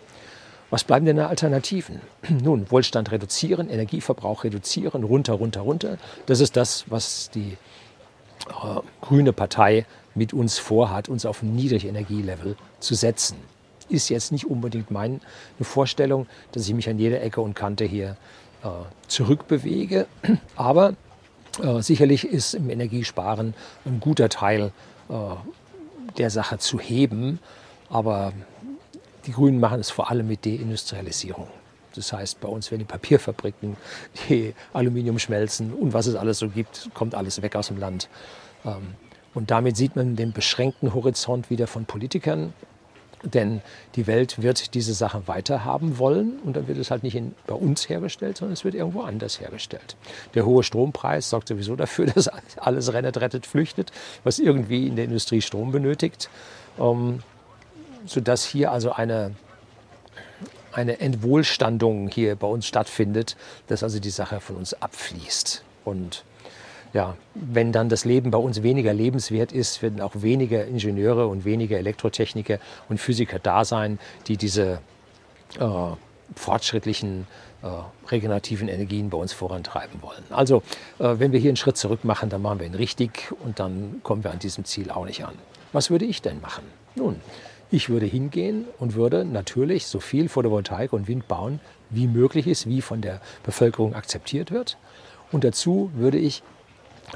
Was 0.70 0.84
bleiben 0.84 1.04
denn 1.04 1.18
Alternativen? 1.18 2.00
Nun, 2.28 2.70
Wohlstand 2.70 3.10
reduzieren, 3.10 3.68
Energieverbrauch 3.68 4.44
reduzieren, 4.44 5.04
runter, 5.04 5.34
runter, 5.34 5.60
runter. 5.62 5.98
Das 6.26 6.40
ist 6.40 6.56
das, 6.56 6.84
was 6.88 7.30
die 7.30 7.56
äh, 8.48 8.80
Grüne 9.00 9.32
Partei 9.32 9.84
mit 10.14 10.32
uns 10.32 10.58
vorhat, 10.58 11.08
uns 11.08 11.26
auf 11.26 11.42
ein 11.42 11.54
Niedrigenergielevel 11.54 12.56
zu 12.78 12.94
setzen. 12.94 13.36
Ist 13.88 14.08
jetzt 14.08 14.30
nicht 14.30 14.46
unbedingt 14.46 14.90
meine 14.90 15.20
Vorstellung, 15.60 16.26
dass 16.52 16.68
ich 16.68 16.74
mich 16.74 16.88
an 16.88 16.98
jeder 16.98 17.20
Ecke 17.22 17.40
und 17.40 17.54
Kante 17.54 17.84
hier 17.84 18.16
äh, 18.62 18.68
zurückbewege. 19.08 20.06
Aber 20.56 20.94
äh, 21.62 21.82
sicherlich 21.82 22.26
ist 22.26 22.54
im 22.54 22.70
Energiesparen 22.70 23.54
ein 23.84 23.98
guter 23.98 24.28
Teil 24.28 24.72
äh, 25.08 25.14
der 26.18 26.30
Sache 26.30 26.58
zu 26.58 26.78
heben. 26.78 27.40
Aber 27.88 28.32
die 29.26 29.32
Grünen 29.32 29.60
machen 29.60 29.80
es 29.80 29.90
vor 29.90 30.10
allem 30.10 30.28
mit 30.28 30.44
Deindustrialisierung. 30.44 31.48
Das 31.94 32.12
heißt, 32.12 32.40
bei 32.40 32.48
uns 32.48 32.70
werden 32.70 32.80
die 32.80 32.86
Papierfabriken, 32.86 33.76
die 34.28 34.54
Aluminium 34.72 35.18
schmelzen 35.18 35.72
und 35.72 35.92
was 35.92 36.06
es 36.06 36.14
alles 36.14 36.38
so 36.38 36.48
gibt, 36.48 36.90
kommt 36.94 37.14
alles 37.14 37.42
weg 37.42 37.56
aus 37.56 37.68
dem 37.68 37.78
Land. 37.78 38.08
Ähm, 38.64 38.94
und 39.34 39.50
damit 39.50 39.76
sieht 39.76 39.96
man 39.96 40.16
den 40.16 40.32
beschränkten 40.32 40.94
Horizont 40.94 41.50
wieder 41.50 41.66
von 41.66 41.84
Politikern. 41.84 42.52
Denn 43.22 43.60
die 43.96 44.06
Welt 44.06 44.40
wird 44.40 44.72
diese 44.72 44.94
Sachen 44.94 45.28
weiterhaben 45.28 45.98
wollen 45.98 46.38
und 46.42 46.56
dann 46.56 46.68
wird 46.68 46.78
es 46.78 46.90
halt 46.90 47.02
nicht 47.02 47.14
in, 47.14 47.34
bei 47.46 47.54
uns 47.54 47.86
hergestellt, 47.86 48.38
sondern 48.38 48.54
es 48.54 48.64
wird 48.64 48.74
irgendwo 48.74 49.02
anders 49.02 49.40
hergestellt. 49.40 49.96
Der 50.32 50.46
hohe 50.46 50.62
Strompreis 50.62 51.28
sorgt 51.28 51.48
sowieso 51.48 51.76
dafür, 51.76 52.06
dass 52.14 52.28
alles 52.56 52.92
rennet, 52.94 53.20
rettet, 53.20 53.44
flüchtet, 53.44 53.92
was 54.24 54.38
irgendwie 54.38 54.86
in 54.86 54.96
der 54.96 55.04
Industrie 55.04 55.42
Strom 55.42 55.70
benötigt. 55.70 56.30
Ähm, 56.78 57.22
sodass 58.06 58.44
hier 58.44 58.72
also 58.72 58.92
eine, 58.92 59.34
eine 60.72 61.00
Entwohlstandung 61.00 62.08
hier 62.08 62.36
bei 62.36 62.46
uns 62.46 62.66
stattfindet, 62.66 63.36
dass 63.66 63.82
also 63.82 64.00
die 64.00 64.10
Sache 64.10 64.40
von 64.40 64.56
uns 64.56 64.74
abfließt. 64.74 65.62
Und 65.84 66.24
ja, 66.92 67.16
wenn 67.34 67.72
dann 67.72 67.88
das 67.88 68.04
Leben 68.04 68.30
bei 68.30 68.38
uns 68.38 68.62
weniger 68.62 68.92
lebenswert 68.92 69.52
ist, 69.52 69.82
werden 69.82 70.00
auch 70.00 70.12
weniger 70.16 70.66
Ingenieure 70.66 71.28
und 71.28 71.44
weniger 71.44 71.78
Elektrotechniker 71.78 72.58
und 72.88 72.98
Physiker 72.98 73.38
da 73.38 73.64
sein, 73.64 73.98
die 74.26 74.36
diese 74.36 74.80
äh, 75.58 75.66
fortschrittlichen 76.34 77.26
äh, 77.62 77.68
regenerativen 78.10 78.68
Energien 78.68 79.10
bei 79.10 79.18
uns 79.18 79.32
vorantreiben 79.32 80.02
wollen. 80.02 80.24
Also, 80.30 80.62
äh, 80.98 81.18
wenn 81.18 81.32
wir 81.32 81.38
hier 81.38 81.50
einen 81.50 81.56
Schritt 81.56 81.76
zurück 81.76 82.04
machen, 82.04 82.28
dann 82.28 82.42
machen 82.42 82.60
wir 82.60 82.66
ihn 82.66 82.74
richtig 82.74 83.32
und 83.40 83.58
dann 83.58 84.00
kommen 84.02 84.24
wir 84.24 84.30
an 84.30 84.38
diesem 84.38 84.64
Ziel 84.64 84.90
auch 84.90 85.04
nicht 85.04 85.24
an. 85.24 85.34
Was 85.72 85.90
würde 85.90 86.04
ich 86.04 86.22
denn 86.22 86.40
machen? 86.40 86.64
Nun, 86.96 87.20
ich 87.70 87.88
würde 87.88 88.06
hingehen 88.06 88.66
und 88.78 88.94
würde 88.94 89.24
natürlich 89.24 89.86
so 89.86 90.00
viel 90.00 90.28
Photovoltaik 90.28 90.92
und 90.92 91.08
Wind 91.08 91.28
bauen, 91.28 91.60
wie 91.88 92.06
möglich 92.06 92.46
ist, 92.46 92.68
wie 92.68 92.82
von 92.82 93.00
der 93.00 93.20
Bevölkerung 93.44 93.94
akzeptiert 93.94 94.50
wird. 94.50 94.76
Und 95.30 95.44
dazu 95.44 95.90
würde 95.94 96.18
ich 96.18 96.42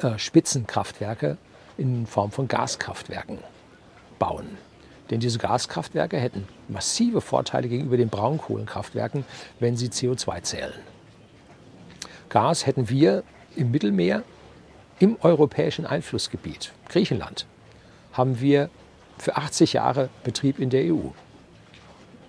äh, 0.02 0.18
Spitzenkraftwerke 0.18 1.36
in 1.76 2.06
Form 2.06 2.30
von 2.30 2.46
Gaskraftwerken 2.46 3.38
bauen. 4.18 4.46
Denn 5.10 5.20
diese 5.20 5.38
Gaskraftwerke 5.38 6.16
hätten 6.18 6.48
massive 6.68 7.20
Vorteile 7.20 7.68
gegenüber 7.68 7.96
den 7.96 8.08
Braunkohlenkraftwerken, 8.08 9.24
wenn 9.60 9.76
sie 9.76 9.88
CO2 9.88 10.42
zählen. 10.42 10.72
Gas 12.28 12.66
hätten 12.66 12.88
wir 12.88 13.22
im 13.54 13.70
Mittelmeer, 13.70 14.22
im 14.98 15.16
europäischen 15.20 15.84
Einflussgebiet, 15.84 16.72
Griechenland, 16.88 17.46
haben 18.12 18.40
wir 18.40 18.70
für 19.18 19.36
80 19.36 19.74
Jahre 19.74 20.08
Betrieb 20.22 20.58
in 20.58 20.70
der 20.70 20.92
EU. 20.92 21.10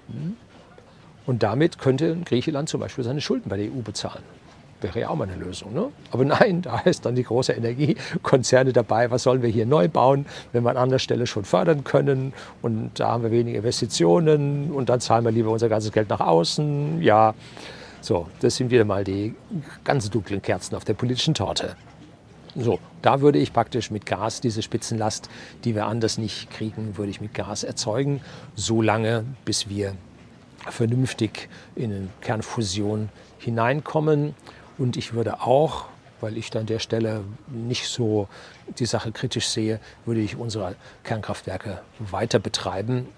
Hm? 0.09 0.37
Und 1.25 1.43
damit 1.43 1.79
könnte 1.79 2.15
Griechenland 2.23 2.69
zum 2.69 2.79
Beispiel 2.79 3.03
seine 3.03 3.21
Schulden 3.21 3.49
bei 3.49 3.57
der 3.57 3.67
EU 3.67 3.81
bezahlen. 3.83 4.23
Wäre 4.81 4.99
ja 4.99 5.09
auch 5.09 5.15
mal 5.15 5.27
eine 5.27 5.41
Lösung. 5.43 5.73
Ne? 5.73 5.87
Aber 6.11 6.25
nein, 6.25 6.61
da 6.61 6.79
ist 6.79 7.05
dann 7.05 7.15
die 7.15 7.23
große 7.23 7.53
Energiekonzerne 7.53 8.73
dabei. 8.73 9.09
Was 9.09 9.23
sollen 9.23 9.41
wir 9.41 9.49
hier 9.49 9.65
neu 9.65 9.87
bauen, 9.87 10.25
wenn 10.51 10.63
wir 10.63 10.69
an 10.69 10.77
anderer 10.77 10.99
Stelle 10.99 11.25
schon 11.25 11.45
fördern 11.45 11.83
können? 11.83 12.33
Und 12.61 12.91
da 12.99 13.11
haben 13.11 13.23
wir 13.23 13.31
weniger 13.31 13.57
Investitionen 13.57 14.71
und 14.71 14.89
dann 14.89 14.99
zahlen 14.99 15.25
wir 15.25 15.31
lieber 15.31 15.49
unser 15.49 15.69
ganzes 15.69 15.91
Geld 15.91 16.09
nach 16.09 16.19
außen. 16.19 17.01
Ja, 17.01 17.33
so, 18.01 18.27
das 18.41 18.57
sind 18.57 18.69
wieder 18.69 18.85
mal 18.85 19.03
die 19.03 19.33
ganz 19.83 20.09
dunklen 20.11 20.41
Kerzen 20.41 20.75
auf 20.75 20.85
der 20.85 20.93
politischen 20.93 21.33
Torte. 21.33 21.75
So, 22.55 22.79
da 23.01 23.19
würde 23.19 23.37
ich 23.37 23.51
praktisch 23.51 23.91
mit 23.91 24.05
Gas 24.05 24.39
diese 24.39 24.61
Spitzenlast, 24.61 25.29
die 25.65 25.75
wir 25.75 25.87
anders 25.87 26.17
nicht 26.17 26.49
kriegen, 26.51 26.97
würde 26.97 27.11
ich 27.11 27.19
mit 27.19 27.33
Gas 27.33 27.63
erzeugen, 27.63 28.21
so 28.55 28.81
lange, 28.81 29.25
bis 29.43 29.67
wir 29.67 29.95
vernünftig 30.69 31.49
in 31.75 31.91
eine 31.91 32.07
Kernfusion 32.21 33.09
hineinkommen. 33.39 34.35
Und 34.77 34.95
ich 34.95 35.13
würde 35.13 35.41
auch, 35.41 35.85
weil 36.21 36.37
ich 36.37 36.55
an 36.55 36.65
der 36.65 36.79
Stelle 36.79 37.25
nicht 37.47 37.87
so 37.87 38.29
die 38.79 38.85
Sache 38.85 39.11
kritisch 39.11 39.47
sehe, 39.47 39.81
würde 40.05 40.21
ich 40.21 40.37
unsere 40.37 40.75
Kernkraftwerke 41.03 41.81
weiter 41.99 42.39
betreiben, 42.39 43.09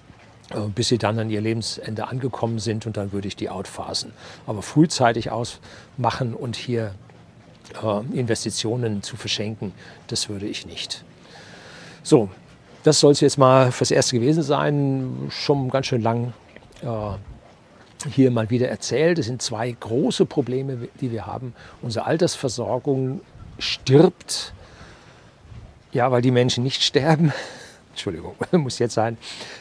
äh, 0.50 0.62
bis 0.62 0.88
sie 0.88 0.98
dann 0.98 1.20
an 1.20 1.30
ihr 1.30 1.42
Lebensende 1.42 2.08
angekommen 2.08 2.58
sind 2.58 2.88
und 2.88 2.98
dann 2.98 3.12
würde 3.12 3.28
ich 3.28 3.36
die 3.36 3.50
outphasen. 3.50 4.14
Aber 4.48 4.64
frühzeitig 4.64 5.30
ausmachen 5.30 6.34
und 6.34 6.56
hier 6.56 6.96
Investitionen 8.14 9.04
zu 9.04 9.18
verschenken, 9.18 9.74
das 10.08 10.30
würde 10.30 10.48
ich 10.48 10.66
nicht. 10.66 11.04
So, 12.04 12.30
das 12.84 13.00
soll 13.00 13.12
es 13.12 13.20
jetzt 13.20 13.38
mal 13.38 13.72
fürs 13.72 13.92
Erste 13.92 14.18
gewesen 14.18 14.44
sein. 14.44 15.28
Schon 15.30 15.70
ganz 15.70 15.88
schön 15.88 16.02
lang 16.02 16.34
äh, 16.82 18.08
hier 18.10 18.32
mal 18.32 18.50
wieder 18.50 18.70
erzählt. 18.70 19.20
Es 19.20 19.26
sind 19.26 19.42
zwei 19.42 19.72
große 19.72 20.26
Probleme, 20.26 20.88
die 21.02 21.12
wir 21.12 21.26
haben. 21.26 21.54
Unsere 21.82 22.06
Altersversorgung 22.06 23.22
stirbt, 23.60 24.54
ja, 25.92 26.12
weil 26.12 26.22
die 26.22 26.32
Menschen 26.32 26.64
nicht 26.64 26.84
sterben. 26.84 27.34
Entschuldigung, 27.92 28.36
muss 28.52 28.80
jetzt 28.80 28.94
sein. 28.94 29.18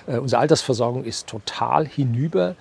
Äh, 0.06 0.18
unsere 0.18 0.40
Altersversorgung 0.40 1.04
ist 1.04 1.26
total 1.26 1.86
hinüber. 1.86 2.54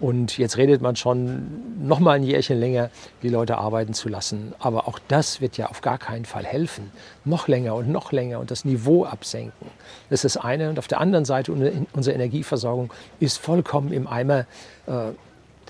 Und 0.00 0.38
jetzt 0.38 0.56
redet 0.56 0.80
man 0.80 0.96
schon 0.96 1.86
noch 1.86 2.00
mal 2.00 2.12
ein 2.12 2.22
Jährchen 2.22 2.58
länger, 2.58 2.88
die 3.22 3.28
Leute 3.28 3.58
arbeiten 3.58 3.92
zu 3.92 4.08
lassen. 4.08 4.54
Aber 4.58 4.88
auch 4.88 4.98
das 5.08 5.42
wird 5.42 5.58
ja 5.58 5.66
auf 5.66 5.82
gar 5.82 5.98
keinen 5.98 6.24
Fall 6.24 6.44
helfen. 6.44 6.90
Noch 7.26 7.48
länger 7.48 7.74
und 7.74 7.90
noch 7.90 8.10
länger 8.10 8.40
und 8.40 8.50
das 8.50 8.64
Niveau 8.64 9.04
absenken. 9.04 9.66
Das 10.08 10.24
ist 10.24 10.36
das 10.36 10.42
eine. 10.42 10.70
Und 10.70 10.78
auf 10.78 10.88
der 10.88 11.00
anderen 11.00 11.26
Seite, 11.26 11.52
unsere 11.92 12.14
Energieversorgung 12.14 12.90
ist 13.20 13.36
vollkommen 13.36 13.92
im 13.92 14.06
Eimer, 14.06 14.46
äh, 14.86 15.10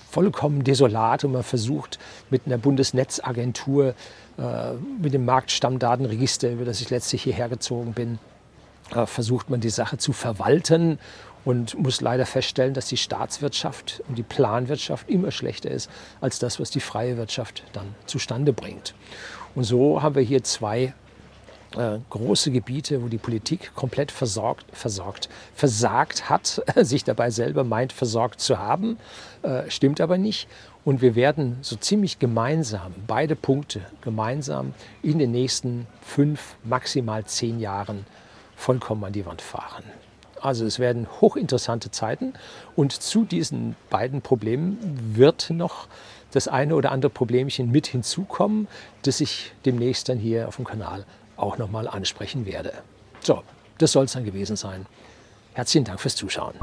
vollkommen 0.09 0.63
desolat. 0.63 1.25
Und 1.25 1.33
man 1.33 1.43
versucht 1.43 1.99
mit 2.29 2.43
einer 2.45 2.57
Bundesnetzagentur, 2.57 3.95
äh, 4.37 4.73
mit 5.01 5.13
dem 5.13 5.25
Marktstammdatenregister, 5.25 6.51
über 6.51 6.63
das 6.63 6.79
ich 6.79 6.89
letztlich 6.89 7.23
hierher 7.23 7.49
gezogen 7.49 7.91
bin, 7.91 8.17
äh, 8.95 9.05
versucht 9.05 9.49
man 9.49 9.59
die 9.59 9.69
Sache 9.69 9.97
zu 9.97 10.13
verwalten 10.13 10.99
und 11.45 11.77
muss 11.77 12.01
leider 12.01 12.25
feststellen, 12.25 12.73
dass 12.73 12.87
die 12.87 12.97
Staatswirtschaft 12.97 14.03
und 14.07 14.17
die 14.17 14.23
Planwirtschaft 14.23 15.09
immer 15.09 15.31
schlechter 15.31 15.71
ist 15.71 15.89
als 16.19 16.39
das, 16.39 16.59
was 16.59 16.69
die 16.69 16.79
freie 16.79 17.17
Wirtschaft 17.17 17.63
dann 17.73 17.95
zustande 18.05 18.53
bringt. 18.53 18.93
Und 19.55 19.63
so 19.63 20.01
haben 20.01 20.15
wir 20.15 20.21
hier 20.21 20.43
zwei 20.43 20.93
äh, 21.75 21.99
große 22.09 22.51
Gebiete, 22.51 23.01
wo 23.01 23.07
die 23.07 23.17
Politik 23.17 23.73
komplett 23.75 24.11
versorgt, 24.11 24.65
versorgt, 24.73 25.29
versagt 25.55 26.29
hat, 26.29 26.61
sich 26.75 27.03
dabei 27.03 27.29
selber 27.29 27.63
meint, 27.63 27.93
versorgt 27.93 28.41
zu 28.41 28.59
haben, 28.59 28.97
äh, 29.41 29.69
stimmt 29.69 30.01
aber 30.01 30.17
nicht. 30.17 30.47
Und 30.83 31.01
wir 31.01 31.15
werden 31.15 31.59
so 31.61 31.75
ziemlich 31.75 32.17
gemeinsam, 32.17 32.93
beide 33.05 33.35
Punkte 33.35 33.81
gemeinsam 34.01 34.73
in 35.03 35.19
den 35.19 35.31
nächsten 35.31 35.85
fünf, 36.01 36.55
maximal 36.63 37.23
zehn 37.25 37.59
Jahren 37.59 38.05
vollkommen 38.55 39.03
an 39.03 39.13
die 39.13 39.25
Wand 39.25 39.41
fahren. 39.41 39.83
Also 40.41 40.65
es 40.65 40.79
werden 40.79 41.07
hochinteressante 41.21 41.91
Zeiten 41.91 42.33
und 42.75 42.93
zu 42.93 43.25
diesen 43.25 43.75
beiden 43.89 44.21
Problemen 44.21 45.15
wird 45.15 45.51
noch 45.51 45.87
das 46.31 46.47
eine 46.47 46.75
oder 46.75 46.91
andere 46.91 47.11
Problemchen 47.11 47.71
mit 47.71 47.87
hinzukommen, 47.87 48.67
das 49.03 49.21
ich 49.21 49.53
demnächst 49.65 50.09
dann 50.09 50.17
hier 50.17 50.47
auf 50.47 50.55
dem 50.55 50.65
Kanal 50.65 51.05
auch 51.37 51.57
nochmal 51.57 51.87
ansprechen 51.87 52.45
werde. 52.45 52.73
So, 53.21 53.43
das 53.77 53.91
soll 53.91 54.05
es 54.05 54.13
dann 54.13 54.23
gewesen 54.23 54.55
sein. 54.55 54.85
Herzlichen 55.53 55.85
Dank 55.85 55.99
fürs 55.99 56.15
Zuschauen. 56.15 56.53